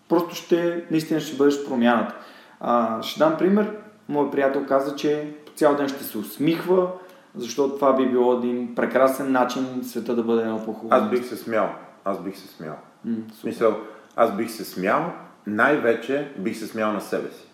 [0.09, 2.15] просто ще, наистина ще бъдеш промяната.
[2.59, 3.75] А, ще дам пример.
[4.09, 6.88] Моят приятел каза, че по цял ден ще се усмихва,
[7.35, 11.03] защото това би било един прекрасен начин света да бъде едно по-хубаво.
[11.03, 11.69] Аз бих се смял.
[12.05, 12.75] Аз бих се смял.
[13.05, 13.77] М, Смисъл,
[14.15, 15.13] аз бих се смял,
[15.48, 17.48] най-вече бих се смял на себе си.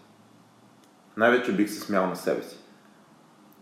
[1.17, 2.57] Най-вече бих се смял на себе си.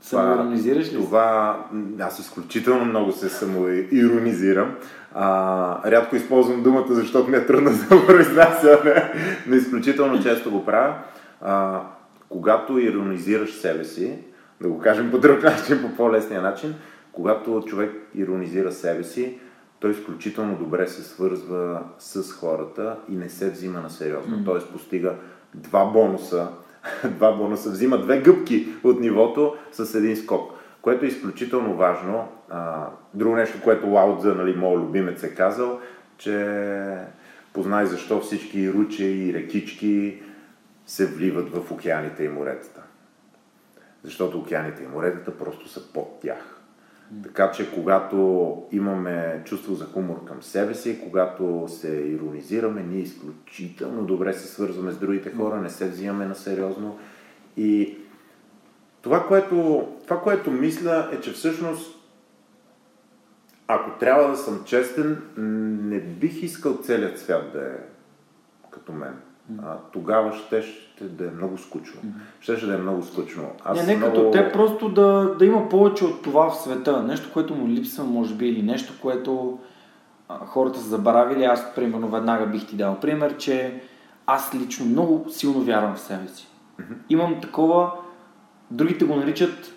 [0.01, 0.95] Самоиронизираш ли?
[0.95, 1.59] Това,
[1.99, 4.75] аз изключително много се самоиронизирам.
[5.13, 9.13] А, рядко използвам думата, защото ми е трудно за произнасяне,
[9.47, 10.95] но изключително често го правя.
[11.41, 11.81] А,
[12.29, 14.19] когато иронизираш себе си,
[14.61, 16.75] да го кажем по друг начин, по по-лесния начин,
[17.11, 19.39] когато човек иронизира себе си,
[19.81, 24.37] той изключително добре се свързва с хората и не се взима на сериозно.
[24.37, 24.45] Mm.
[24.45, 25.15] Тоест постига
[25.55, 26.47] два бонуса,
[27.09, 30.51] два бонуса, взима две гъбки от нивото с един скок,
[30.81, 32.27] което е изключително важно.
[32.49, 35.79] А, друго нещо, което Лаудза, нали, моят любимец е казал,
[36.17, 36.97] че
[37.53, 40.21] познай защо всички руче и рекички
[40.85, 42.81] се вливат в океаните и моретата.
[44.03, 46.60] Защото океаните и моретата просто са под тях.
[47.23, 48.17] Така че когато
[48.71, 54.91] имаме чувство за хумор към себе си, когато се иронизираме, ние изключително добре се свързваме
[54.91, 56.99] с другите хора, не се взимаме на сериозно.
[57.57, 57.97] И
[59.01, 61.97] това което, това, което мисля е, че всъщност
[63.67, 65.21] ако трябва да съм честен,
[65.89, 67.77] не бих искал целият свят да е
[68.71, 69.13] като мен
[69.63, 70.63] а, тогава ще,
[71.01, 72.01] да е много скучно.
[72.39, 73.43] Ще, ще да е много скучно.
[73.65, 74.13] Аз не, не много...
[74.13, 77.03] като те, просто да, да има повече от това в света.
[77.03, 79.59] Нещо, което му липсва, може би, или нещо, което
[80.29, 81.43] а, хората са забравили.
[81.43, 83.81] Аз, примерно, веднага бих ти дал пример, че
[84.27, 86.47] аз лично много силно вярвам в себе си.
[86.79, 86.95] Mm-hmm.
[87.09, 87.91] Имам такова,
[88.71, 89.73] другите го наричат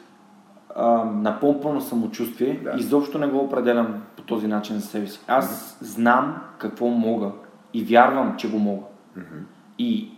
[0.76, 2.60] а, напомпано самочувствие.
[2.64, 2.74] Да.
[2.78, 5.20] Изобщо не го определям по този начин за себе си.
[5.26, 5.84] Аз mm-hmm.
[5.84, 7.30] знам какво мога
[7.74, 8.82] и вярвам, че го мога.
[9.18, 9.42] Mm-hmm.
[9.78, 10.10] И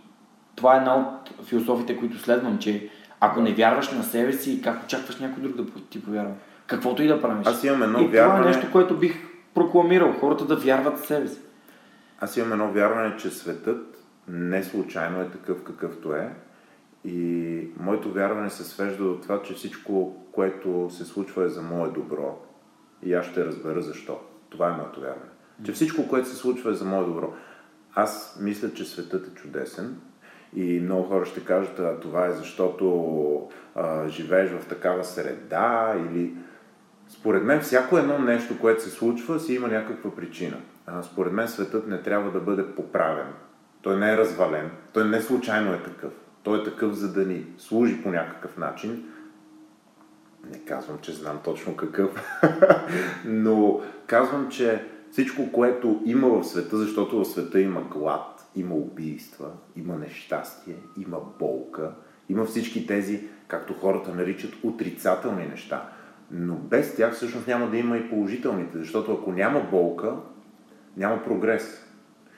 [0.55, 2.89] това е една от философите, които следвам, че
[3.19, 6.31] ако не вярваш на себе си, как очакваш някой друг да ти повярва?
[6.67, 7.47] Каквото и да правиш.
[7.47, 8.39] Аз имам едно и вярване...
[8.39, 9.15] това е нещо, което бих
[9.53, 10.13] прокламирал.
[10.13, 11.39] Хората да вярват в себе си.
[12.19, 16.33] Аз имам едно вярване, че светът не случайно е такъв какъвто е.
[17.05, 21.89] И моето вярване се свежда до това, че всичко, което се случва е за мое
[21.89, 22.39] добро.
[23.03, 24.19] И аз ще разбера защо.
[24.49, 25.31] Това е моето вярване.
[25.65, 27.33] Че всичко, което се случва е за мое добро.
[27.99, 29.97] Аз мисля, че светът е чудесен
[30.55, 36.33] и много хора ще кажат, а, това е защото а, живееш в такава среда или...
[37.09, 40.57] Според мен всяко едно нещо, което се случва, си има някаква причина.
[40.85, 43.27] А, според мен светът не трябва да бъде поправен.
[43.81, 44.71] Той не е развален.
[44.93, 46.11] Той не случайно е такъв.
[46.43, 49.05] Той е такъв, за да ни служи по някакъв начин.
[50.51, 52.39] Не казвам, че знам точно какъв,
[53.25, 54.85] но казвам, че
[55.17, 61.17] всичко, което има в света, защото в света има глад, има убийства, има нещастие, има
[61.39, 61.91] болка,
[62.29, 65.89] има всички тези, както хората наричат, отрицателни неща.
[66.31, 70.15] Но без тях всъщност няма да има и положителните, защото ако няма болка,
[70.97, 71.85] няма прогрес.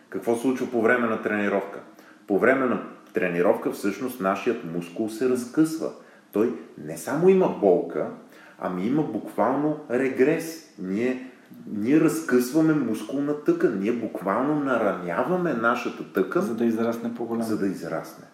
[0.09, 1.79] Какво случва по време на тренировка?
[2.27, 5.91] По време на тренировка всъщност нашият мускул се разкъсва.
[6.31, 8.11] Той не само има болка,
[8.59, 10.75] ами има буквално регрес.
[10.79, 11.28] Ние
[11.67, 13.79] ние разкъсваме мускулна тъкан.
[13.79, 16.41] Ние буквално нараняваме нашата тъкан.
[16.41, 17.43] За да израсне по-голямо.
[17.43, 18.25] За да израсне.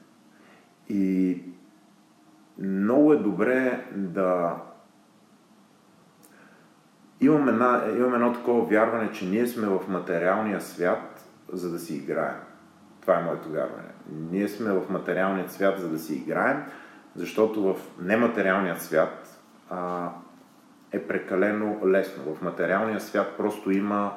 [0.89, 1.41] И
[2.59, 4.55] много е добре да
[7.21, 11.95] имаме, една, имаме едно такова вярване, че ние сме в материалния свят, за да си
[11.95, 12.38] играем.
[13.01, 13.89] Това е моето вярване.
[14.32, 16.63] Ние сме в материалния свят, за да си играем,
[17.15, 20.09] защото в нематериалния свят а,
[20.95, 22.35] е прекалено лесно.
[22.35, 24.11] В материалния свят просто има,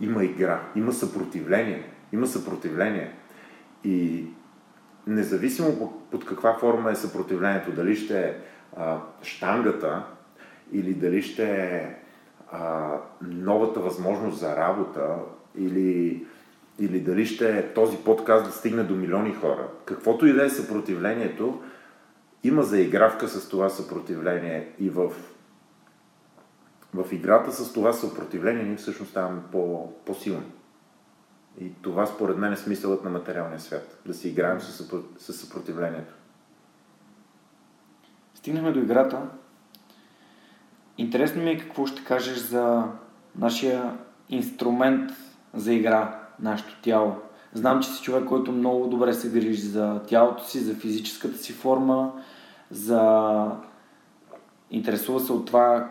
[0.00, 1.90] има игра, има съпротивление.
[2.12, 3.14] има съпротивление.
[3.84, 4.26] И
[5.06, 8.34] независимо под каква форма е съпротивлението, дали ще е
[8.76, 10.04] а, штангата
[10.72, 11.94] или дали ще е
[12.52, 12.88] а,
[13.22, 15.16] новата възможност за работа
[15.58, 16.26] или,
[16.78, 19.68] или дали ще е този подкаст да стигне до милиони хора.
[19.84, 21.62] Каквото и да е съпротивлението,
[22.44, 25.12] има заигравка с това съпротивление и в,
[26.94, 30.46] в играта с това съпротивление ние всъщност ставаме по, по-силни.
[31.60, 33.98] И това според мен е смисълът на материалния свят.
[34.06, 36.14] Да си играем с, съпротивлението.
[38.34, 39.22] Стигнахме до играта.
[40.98, 42.84] Интересно ми е какво ще кажеш за
[43.38, 45.10] нашия инструмент
[45.54, 47.16] за игра, нашето тяло.
[47.52, 51.52] Знам, че си човек, който много добре се грижи за тялото си, за физическата си
[51.52, 52.12] форма,
[52.70, 53.46] за...
[54.70, 55.90] интересува се от това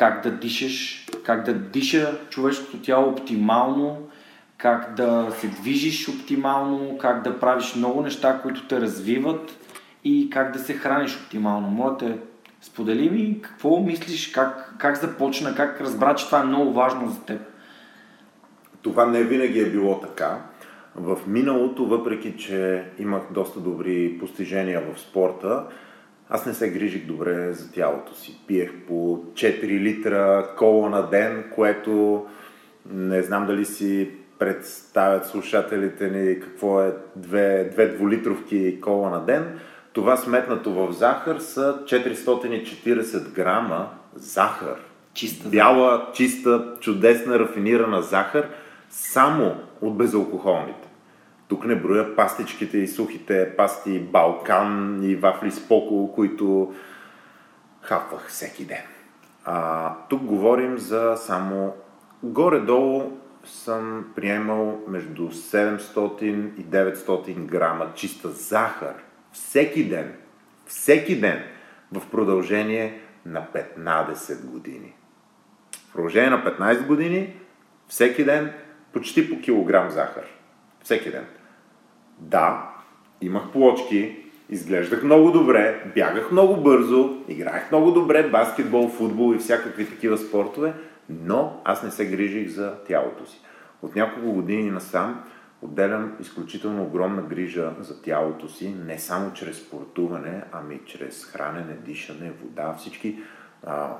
[0.00, 3.98] как да дишаш, как да диша човешкото тяло оптимално,
[4.56, 9.56] как да се движиш оптимално, как да правиш много неща, които те развиват
[10.04, 11.68] и как да се храниш оптимално.
[11.68, 12.18] Моля те,
[12.60, 17.20] сподели ми какво мислиш, как, как започна, как разбра, че това е много важно за
[17.20, 17.40] теб.
[18.82, 20.38] Това не винаги е било така.
[20.94, 25.64] В миналото, въпреки че имах доста добри постижения в спорта,
[26.30, 28.40] аз не се грижих добре за тялото си.
[28.46, 32.26] Пиех по 4 литра кола на ден, което
[32.92, 39.58] не знам дали си представят слушателите ни какво е две, две дволитровки кола на ден.
[39.92, 44.76] Това сметнато в захар са 440 грама захар.
[45.14, 45.48] Чиста.
[45.48, 48.48] Бяла, чиста, чудесна, рафинирана захар,
[48.90, 50.89] само от безалкохолните.
[51.50, 56.74] Тук не броя пастичките и сухите пасти Балкан и вафли Споко, които
[57.82, 58.82] хапвах всеки ден.
[59.44, 61.74] А, тук говорим за само
[62.22, 66.22] горе-долу съм приемал между 700
[66.56, 68.94] и 900 грама чиста захар
[69.32, 70.12] всеки ден.
[70.66, 71.42] Всеки ден
[71.92, 74.94] в продължение на 15 години.
[75.88, 77.36] В продължение на 15 години
[77.88, 78.52] всеки ден
[78.92, 80.24] почти по килограм захар.
[80.82, 81.26] Всеки ден.
[82.20, 82.70] Да,
[83.20, 84.16] имах плочки,
[84.48, 90.74] изглеждах много добре, бягах много бързо, играех много добре баскетбол, футбол и всякакви такива спортове,
[91.08, 93.40] но аз не се грижих за тялото си.
[93.82, 95.24] От няколко години насам
[95.62, 102.32] отделям изключително огромна грижа за тялото си, не само чрез спортуване, ами чрез хранене, дишане,
[102.42, 103.18] вода, всички
[103.66, 103.96] а,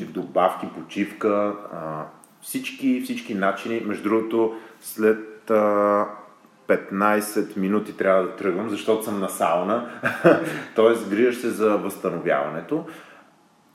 [0.00, 2.04] добавки, почивка, а,
[2.40, 3.82] всички, всички начини.
[3.84, 6.06] Между другото, след а,
[6.68, 9.90] 15 минути трябва да тръгвам, защото съм на сауна.
[10.74, 12.86] Тоест, грижаш се за възстановяването.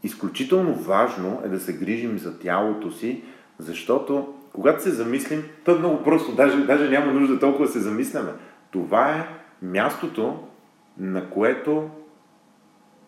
[0.04, 3.24] Изключително важно е да се грижим за тялото си,
[3.58, 7.80] защото когато се замислим, то е много просто, даже, даже няма нужда толкова да се
[7.80, 8.32] замисляме.
[8.72, 9.28] Това е
[9.62, 10.48] мястото,
[10.98, 11.90] на което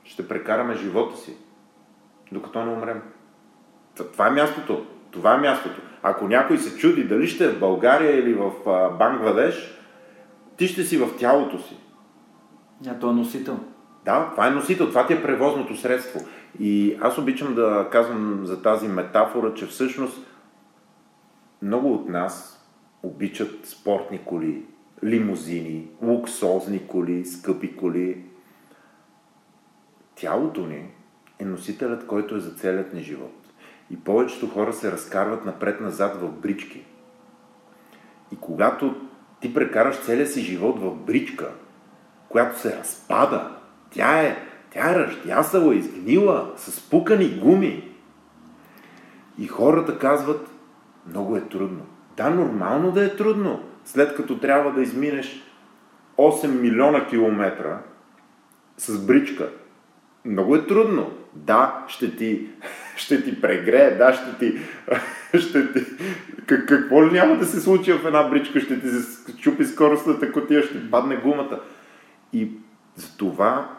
[0.04, 1.38] ще прекараме живота си,
[2.32, 3.02] докато не умрем.
[3.96, 4.86] Това е мястото.
[5.16, 5.82] Това е мястото.
[6.04, 8.52] Ако някой се чуди дали ще е в България или в
[9.00, 9.80] Бангладеш,
[10.58, 11.78] ти ще си в тялото си.
[12.88, 13.60] А, то е носител.
[14.06, 16.20] Да, това е носител, това ти е превозното средство.
[16.60, 20.28] И аз обичам да казвам за тази метафора, че всъщност
[21.62, 22.66] много от нас
[23.04, 24.66] обичат спортни коли,
[25.04, 28.24] лимузини, луксозни коли, скъпи коли.
[30.16, 30.90] Тялото ни
[31.40, 33.45] е носителят, който е за целият ни живот.
[33.90, 36.86] И повечето хора се разкарват напред-назад в брички.
[38.32, 38.96] И когато
[39.40, 41.52] ти прекараш целия си живот в бричка,
[42.30, 43.52] която се разпада,
[43.92, 44.38] тя е,
[44.72, 47.92] тя е ръждясала, изгнила, с пукани гуми.
[49.40, 50.50] И хората казват,
[51.08, 51.86] много е трудно.
[52.18, 55.44] Да, нормално да е трудно, след като трябва да изминеш
[56.18, 57.80] 8 милиона километра
[58.78, 59.50] с бричка.
[60.26, 61.12] Много е трудно.
[61.34, 62.50] Да, ще ти,
[62.96, 64.60] ще ти прегрее, да, ще ти,
[65.40, 65.80] ще ти...
[66.46, 68.60] Как, какво ли няма да се случи в една бричка?
[68.60, 71.60] Ще ти се чупи скоростната котия, ще падне гумата.
[72.34, 72.52] И
[72.96, 73.70] за това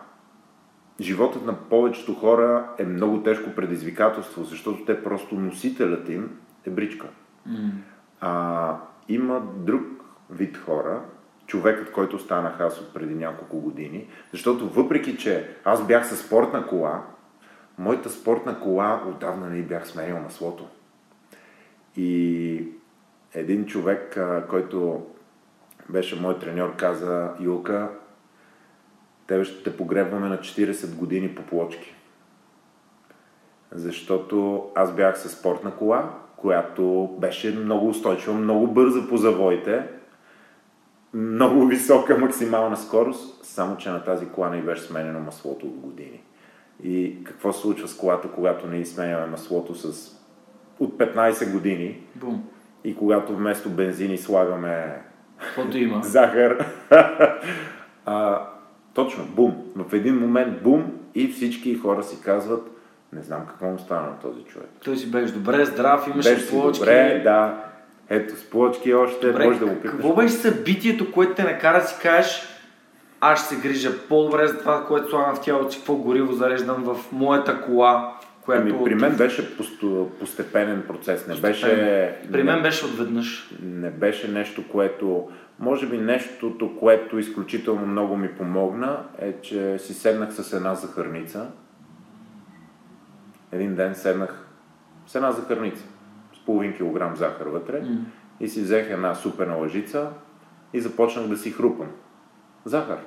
[1.01, 6.31] животът на повечето хора е много тежко предизвикателство, защото те просто носителят им
[6.67, 7.07] е бричка.
[7.49, 7.71] Mm.
[8.21, 8.77] А,
[9.09, 9.83] има друг
[10.31, 11.01] вид хора,
[11.47, 16.67] човекът, който станах аз от преди няколко години, защото въпреки, че аз бях със спортна
[16.67, 17.03] кола,
[17.79, 20.69] моята спортна кола отдавна не бях сменил маслото.
[21.97, 22.69] И
[23.35, 24.19] един човек,
[24.51, 25.07] който
[25.89, 27.91] беше мой треньор, каза, Юлка,
[29.27, 31.95] тебе ще те погребваме на 40 години по плочки.
[33.73, 39.89] Защото аз бях със спортна кола, която беше много устойчива, много бърза по завоите
[41.17, 46.23] много висока максимална скорост, само че на тази кола не беше сменено маслото от години.
[46.83, 50.17] И какво се случва с колата, когато не сменяме маслото с
[50.81, 52.45] от 15 години Бум.
[52.85, 55.03] и когато вместо бензини слагаме
[55.75, 56.01] има.
[56.05, 56.67] захар.
[58.07, 58.43] а,
[58.95, 59.55] точно, бум.
[59.77, 62.71] В един момент бум и всички хора си казват,
[63.13, 64.69] не знам какво му стана на този човек.
[64.85, 66.79] Той си беше добре, здрав, имаше Беше плочки.
[66.81, 67.65] добре, да.
[68.09, 69.91] Ето, с плочки още, Добре, може да го питаш.
[69.91, 72.43] Какво беше събитието, което те накара да си кажеш,
[73.21, 76.85] аз ще се грижа по-добре за това, което слагам в тялото си, какво гориво зареждам
[76.85, 78.63] в моята кола, която...
[78.63, 81.27] Ами, при мен беше посто, постепенен процес.
[81.27, 83.51] Не беше, При мен беше отведнъж.
[83.63, 85.29] не беше нещо, което...
[85.59, 91.47] Може би нещото, което изключително много ми помогна, е, че си седнах с една захарница.
[93.53, 94.47] Един ден седнах
[95.07, 95.85] с една захарница,
[96.35, 97.97] с половин килограм захар вътре М.
[98.41, 100.11] и си взех една супена лъжица
[100.73, 101.87] и започнах да си хрупам.
[102.67, 102.99] Захар.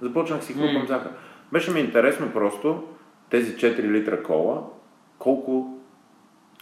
[0.00, 0.86] Започнах си хрупам М.
[0.86, 1.10] захар.
[1.52, 2.82] Беше ми интересно просто
[3.30, 4.62] тези 4 литра кола,
[5.18, 5.78] колко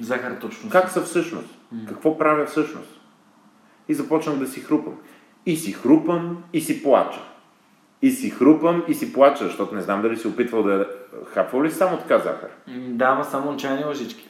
[0.01, 0.71] Захар точно.
[0.71, 1.59] как са всъщност?
[1.89, 3.01] Какво правя всъщност?
[3.89, 4.95] И започнах да си хрупам.
[5.47, 7.21] И си хрупам, и си плача.
[8.03, 10.87] И си хрупам, и си плача, защото не знам дали си опитвал да
[11.27, 12.49] хапвал ли само така захар.
[12.69, 14.29] Да, ама само чайни лъжички.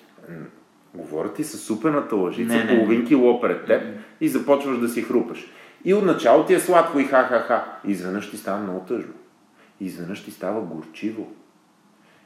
[0.95, 3.83] Говоря ти с супената лъжица, Не, не, половин кило пред теб
[4.21, 5.47] и започваш да си хрупаш.
[5.85, 7.65] И отначало ти е сладко и ха-ха-ха.
[7.85, 9.13] Изведнъж ти става много тъжно.
[9.81, 11.33] Изведнъж ти става горчиво.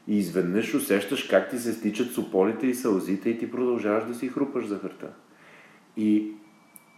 [0.07, 4.29] И изведнъж усещаш как ти се стичат сополите и сълзите и ти продължаваш да си
[4.29, 5.07] хрупаш захарта.
[5.97, 6.31] И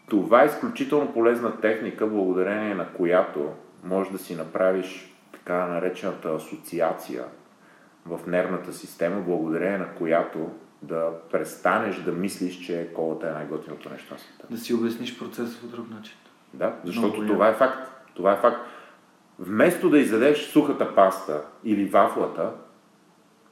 [0.09, 3.49] това е изключително полезна техника, благодарение на която
[3.83, 7.23] можеш да си направиш така наречената асоциация
[8.05, 10.49] в нервната система, благодарение на която
[10.81, 14.47] да престанеш да мислиш, че колата е най-готиното нещо на света.
[14.49, 16.15] Да си обясниш процеса по друг начин.
[16.53, 17.91] Да, защото Много това е факт.
[18.13, 18.59] Това е факт.
[19.39, 22.51] Вместо да изядеш сухата паста или вафлата,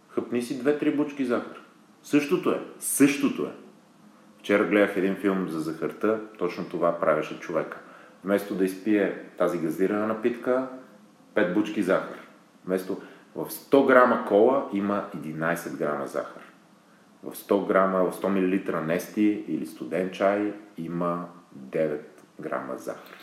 [0.09, 1.61] хъпни си две-три бучки захар.
[2.03, 2.61] Същото е.
[2.79, 3.51] Същото е.
[4.39, 7.79] Вчера гледах един филм за захарта, точно това правеше човека.
[8.23, 10.67] Вместо да изпие тази газирана напитка,
[11.35, 12.27] 5 бучки захар.
[12.65, 12.97] Вместо
[13.35, 16.41] в 100 грама кола има 11 грама захар.
[17.23, 21.25] В 100 грама, в 100 мл нести или студен чай има
[21.71, 23.17] 9 грама захар.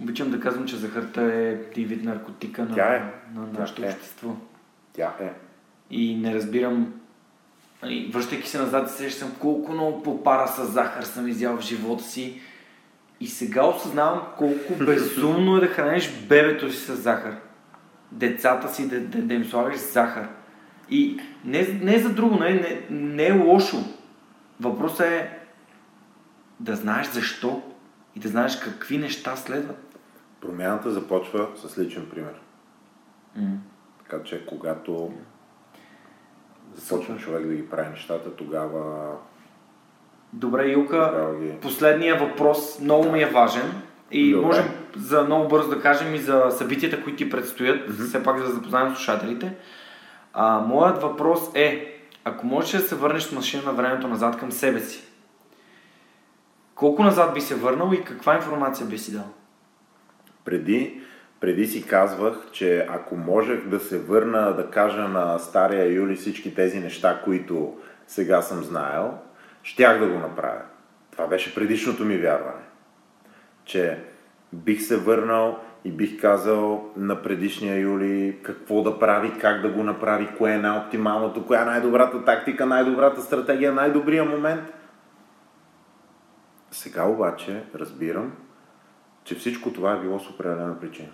[0.00, 2.98] Обичам да казвам, че захарта е един вид наркотика на, Тя е.
[3.34, 3.88] на Тя нашето е.
[3.88, 4.36] общество.
[4.92, 5.32] Тя е.
[5.90, 6.94] И не разбирам,
[7.82, 12.02] нали, връщайки се назад, се сещам колко много попара с захар съм изял в живота
[12.02, 12.40] си.
[13.20, 17.36] И сега осъзнавам колко безумно е да храниш бебето си с захар.
[18.12, 20.28] Децата си да, да, да им слагаш захар.
[20.90, 23.76] И не, не за друго, не, не, не е лошо.
[24.60, 25.38] Въпросът е
[26.60, 27.62] да знаеш защо
[28.16, 29.96] и да знаеш какви неща следват.
[30.40, 32.34] Промяната започва с личен пример.
[33.36, 33.46] М.
[33.98, 35.12] Така че когато
[36.74, 39.12] започне човек да ги прави нещата, тогава
[40.32, 43.72] Добре, Юка, Тогава ги- последния въпрос много ми е важен
[44.10, 44.46] и Добре.
[44.46, 44.64] можем
[44.96, 48.52] за много бързо да кажем и за събитията, които ти предстоят, все пак за да
[48.52, 49.54] запознаем слушателите.
[50.32, 51.94] А, моят въпрос е,
[52.24, 55.04] ако можеш да се върнеш с машина на времето назад към себе си,
[56.74, 59.24] колко назад би се върнал и каква информация би си дал?
[60.44, 61.00] преди,
[61.40, 66.54] преди си казвах, че ако можех да се върна да кажа на стария Юли всички
[66.54, 67.74] тези неща, които
[68.06, 69.14] сега съм знаел,
[69.62, 70.62] щях да го направя.
[71.12, 72.64] Това беше предишното ми вярване.
[73.64, 73.98] Че
[74.52, 79.82] бих се върнал и бих казал на предишния Юли какво да прави, как да го
[79.82, 84.62] направи, кое е най-оптималното, коя е най-добрата тактика, най-добрата стратегия, най-добрия момент.
[86.74, 88.32] Сега обаче разбирам,
[89.24, 91.08] че всичко това е било с определена причина.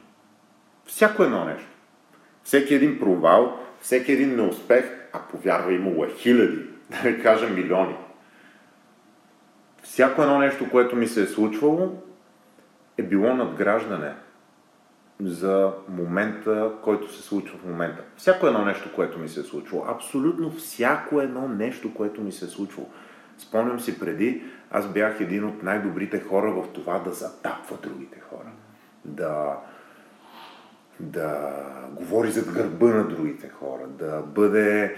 [0.84, 1.68] Всяко едно нещо.
[2.42, 7.96] Всеки един провал, всеки един неуспех, а повярвай, имало е хиляди, да не кажа милиони.
[9.82, 12.02] Всяко едно нещо, което ми се е случвало,
[12.98, 14.14] е било надграждане
[15.20, 18.02] за момента, който се случва в момента.
[18.16, 19.84] Всяко едно нещо, което ми се е случвало.
[19.88, 22.88] Абсолютно всяко едно нещо, което ми се е случвало.
[23.38, 28.50] Спомням си преди, аз бях един от най-добрите хора в това да затапва другите хора.
[29.04, 29.56] Да,
[31.00, 31.52] да
[31.90, 34.96] говори зад гърба на другите хора, да бъде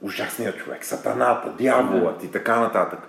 [0.00, 3.08] ужасният човек, сатаната, дяволът и така нататък.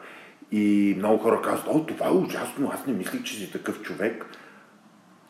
[0.51, 4.25] И много хора казват, о, това е ужасно, аз не мислих, че си такъв човек.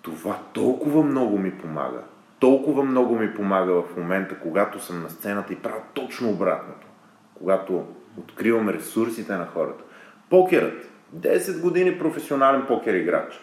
[0.01, 2.01] Това толкова много ми помага.
[2.39, 6.87] Толкова много ми помага в момента, когато съм на сцената и правя точно обратното.
[7.33, 7.85] Когато
[8.17, 9.83] откривам ресурсите на хората.
[10.29, 10.89] Покерът.
[11.15, 13.39] 10 години професионален покер играч.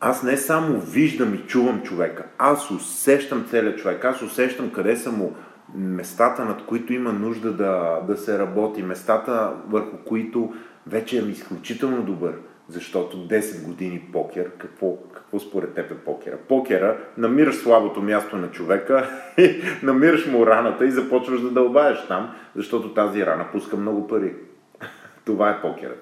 [0.00, 5.12] аз не само виждам и чувам човека, аз усещам целият човек, аз усещам къде са
[5.12, 5.34] му
[5.74, 10.54] местата, над които има нужда да, да се работи, местата, върху които
[10.86, 12.34] вече е изключително добър.
[12.68, 14.96] Защото 10 години покер, какво,
[15.30, 16.36] какво според теб е покера?
[16.48, 19.08] Покера, намираш слабото място на човека,
[19.82, 24.34] намираш му раната и започваш да дълбаеш там, защото тази рана пуска много пари.
[25.24, 25.94] Това е покера.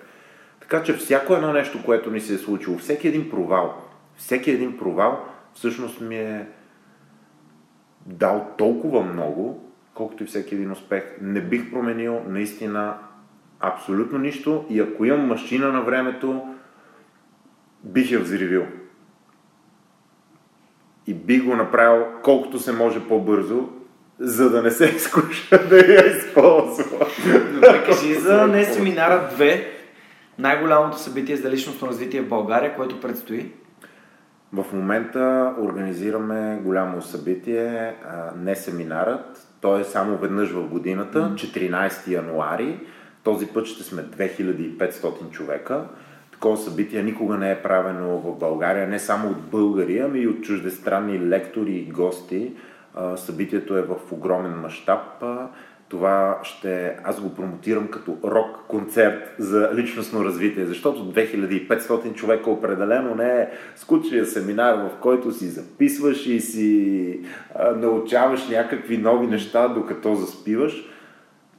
[0.61, 3.75] Така че всяко едно нещо, което ни се е случило, всеки един провал,
[4.17, 5.25] всеки един провал
[5.57, 6.47] всъщност ми е
[8.07, 11.05] дал толкова много, колкото и всеки един успех.
[11.21, 12.99] Не бих променил наистина
[13.61, 16.55] абсолютно нищо и ако имам машина на времето,
[17.85, 18.67] бих я взривил.
[21.07, 23.69] И бих го направил колкото се може по-бързо,
[24.19, 27.07] за да не се изкуша да я използва.
[27.55, 29.65] Добре, кажи за не семинара 2,
[30.39, 33.53] най-голямото събитие за личностно развитие в България, което предстои.
[34.53, 37.95] В момента организираме голямо събитие,
[38.37, 42.81] не семинарът, той е само веднъж в годината, 14 януари.
[43.23, 45.85] Този път ще сме 2500 човека.
[46.37, 50.43] Такова събитие никога не е правено в България, не само от българи, ами и от
[50.43, 52.53] чуждестранни лектори и гости.
[53.17, 55.25] Събитието е в огромен мащаб.
[55.89, 63.15] Това ще, аз го промотирам като рок концерт за личностно развитие, защото 2500 човека определено
[63.15, 67.21] не е скучния семинар, в който си записваш и си
[67.77, 70.85] научаваш някакви нови неща, докато заспиваш.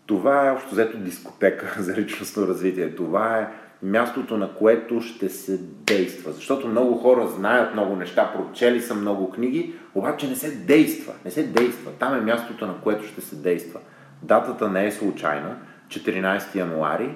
[0.05, 2.95] Това е общо взето дискотека за личностно развитие.
[2.95, 3.47] Това е
[3.83, 6.31] мястото, на което ще се действа.
[6.31, 11.13] Защото много хора знаят много неща, прочели са много книги, обаче не се действа.
[11.25, 11.91] Не се действа.
[11.99, 13.79] Там е мястото, на което ще се действа.
[14.23, 15.55] Датата не е случайна,
[15.87, 17.15] 14 януари,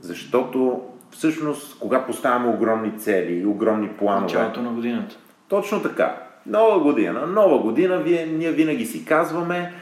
[0.00, 4.22] защото всъщност, кога поставяме огромни цели и огромни планове...
[4.22, 5.16] Началото на годината.
[5.48, 6.16] Точно така.
[6.46, 7.26] Нова година.
[7.26, 9.72] Нова година, вие, ние винаги си казваме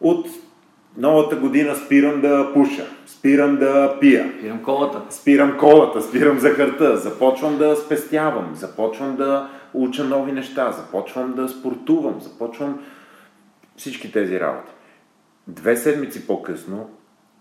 [0.00, 0.26] от
[0.96, 4.32] новата година спирам да пуша, спирам да пия.
[4.38, 5.02] Спирам колата.
[5.10, 12.20] Спирам колата, спирам захарта, започвам да спестявам, започвам да уча нови неща, започвам да спортувам,
[12.20, 12.80] започвам
[13.76, 14.72] всички тези работи.
[15.48, 16.90] Две седмици по-късно,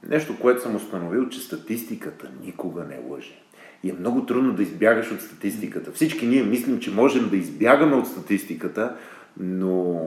[0.09, 3.39] нещо, което съм установил, че статистиката никога не лъже.
[3.83, 5.91] И е много трудно да избягаш от статистиката.
[5.91, 8.95] Всички ние мислим, че можем да избягаме от статистиката,
[9.39, 9.99] но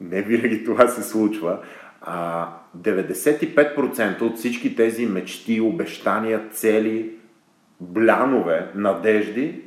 [0.00, 1.58] не винаги това се случва.
[2.00, 2.48] А
[2.78, 7.10] 95% от всички тези мечти, обещания, цели,
[7.80, 9.62] блянове, надежди,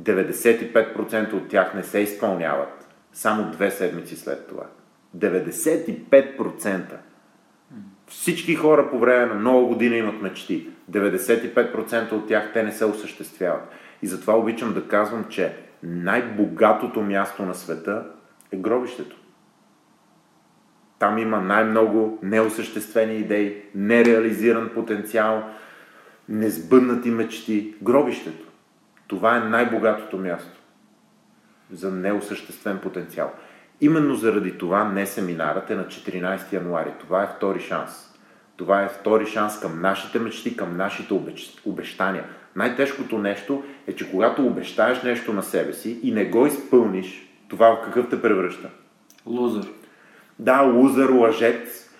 [0.00, 2.88] 95% от тях не се изпълняват.
[3.12, 4.64] Само две седмици след това.
[5.16, 6.96] 95%.
[8.06, 10.68] Всички хора по време на нова година имат мечти.
[10.90, 13.68] 95% от тях те не се осъществяват.
[14.02, 18.06] И затова обичам да казвам, че най-богатото място на света
[18.52, 19.16] е гробището.
[20.98, 25.42] Там има най-много неосъществени идеи, нереализиран потенциал,
[26.28, 27.74] несбъднати мечти.
[27.82, 28.46] Гробището.
[29.06, 30.58] Това е най-богатото място
[31.72, 33.32] за неосъществен потенциал.
[33.80, 36.92] Именно заради това не семинарът е на 14 януари.
[37.00, 38.14] Това е втори шанс.
[38.56, 41.14] Това е втори шанс към нашите мечти, към нашите
[41.64, 42.24] обещания.
[42.56, 47.70] Най-тежкото нещо е, че когато обещаеш нещо на себе си и не го изпълниш, това
[47.70, 48.70] в какъв те превръща?
[49.26, 49.66] Лузър.
[50.38, 51.90] Да, лузър, лъжец.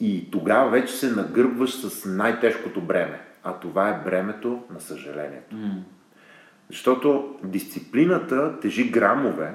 [0.00, 3.20] И тогава вече се нагърбваш с най-тежкото бреме.
[3.44, 5.56] А това е бремето на съжалението.
[5.56, 5.82] Mm.
[6.70, 9.54] Защото дисциплината тежи грамове,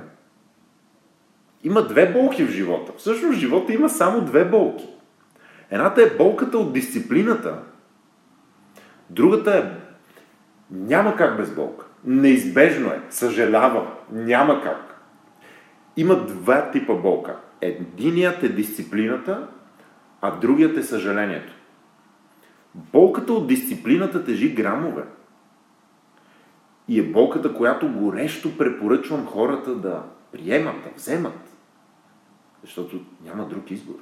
[1.64, 2.92] има две болки в живота.
[2.98, 4.88] Всъщност в живота има само две болки.
[5.72, 7.60] Едната е болката от дисциплината,
[9.10, 9.64] другата е
[10.72, 11.86] няма как без болка.
[12.06, 13.02] Неизбежно е.
[13.10, 13.88] Съжалявам.
[14.12, 15.02] Няма как.
[15.98, 17.36] Има два типа болка.
[17.62, 19.48] Единият е дисциплината,
[20.22, 21.54] а другият е съжалението.
[22.76, 25.04] Болката от дисциплината тежи грамове.
[26.88, 31.58] И е болката, която горещо препоръчвам хората да приемат, да вземат.
[32.64, 33.96] Защото няма друг избор.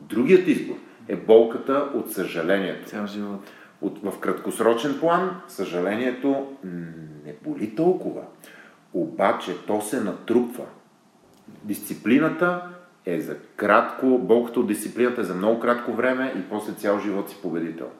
[0.00, 0.76] Другият избор
[1.08, 2.88] е болката от съжалението.
[2.88, 3.40] Цял живот.
[3.80, 6.56] От, в краткосрочен план съжалението
[7.24, 8.22] не боли толкова.
[8.92, 10.64] Обаче то се натрупва.
[11.64, 12.75] Дисциплината
[13.06, 17.30] е за кратко, болката от дисциплината е за много кратко време и после цял живот
[17.30, 17.90] си победител.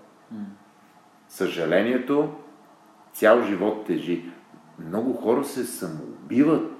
[1.28, 2.34] Съжалението
[3.12, 4.24] цял живот тежи.
[4.86, 6.72] Много хора се самоубиват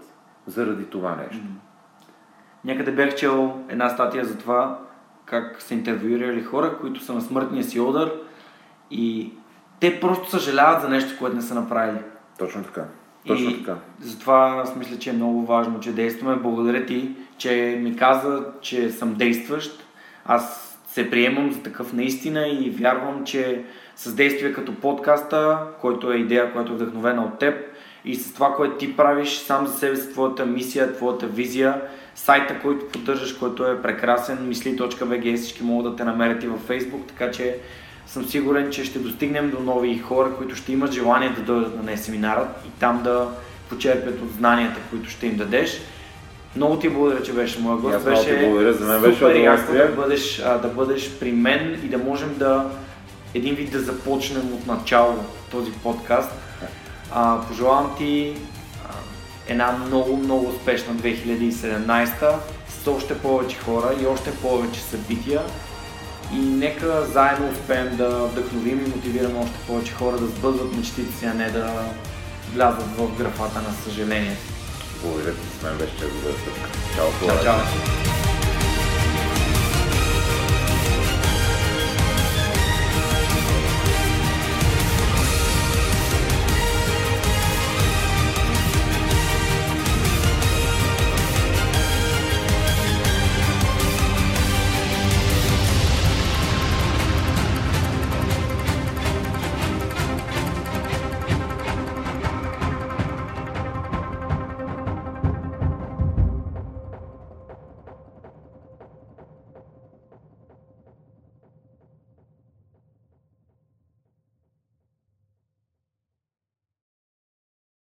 [0.47, 1.45] заради това нещо.
[2.65, 4.81] Някъде бях чел една статия за това
[5.25, 8.13] как са интервюирали хора, които са на смъртния си удар
[8.91, 9.33] и
[9.81, 11.99] те просто съжаляват за нещо, което не са направили.
[12.39, 12.85] Точно така.
[13.27, 13.77] Точно и така.
[14.01, 16.37] Затова аз мисля, че е много важно, че действаме.
[16.37, 19.85] Благодаря ти, че ми каза, че съм действащ.
[20.25, 23.63] Аз се приемам за такъв наистина и вярвам, че
[23.97, 27.55] с действия като подкаста, който е идея, която е вдъхновена от теб,
[28.05, 31.81] и с това, което ти правиш сам за себе си, твоята мисия, твоята визия,
[32.15, 37.09] сайта, който поддържаш, който е прекрасен, мисли.bg, всички могат да те намерят и във Facebook,
[37.09, 37.59] така че
[38.07, 41.83] съм сигурен, че ще достигнем до нови хора, които ще имат желание да дойдат на
[41.83, 43.29] нея семинарът и там да
[43.69, 45.81] почерпят от знанията, които ще им дадеш.
[46.57, 48.05] Много ти благодаря, че беше моя гост.
[48.05, 51.89] Беше благодаря, за мен беше супер яко да бъдеш, а, да бъдеш при мен и
[51.89, 52.71] да можем да
[53.35, 56.31] един вид да започнем от начало този подкаст.
[57.13, 58.37] А, пожелавам ти
[58.85, 58.89] а,
[59.49, 62.35] една много, много успешна 2017
[62.69, 65.41] с още повече хора и още повече събития.
[66.33, 71.27] И нека заедно успеем да вдъхновим и мотивираме още повече хора да сбъдват мечтите си,
[71.27, 71.85] а не да
[72.55, 74.37] влязат в графата на съжаление.
[75.03, 76.31] Благодаря ти, с мен беше чест да
[76.97, 77.45] Чао, чао.
[77.45, 77.57] чао.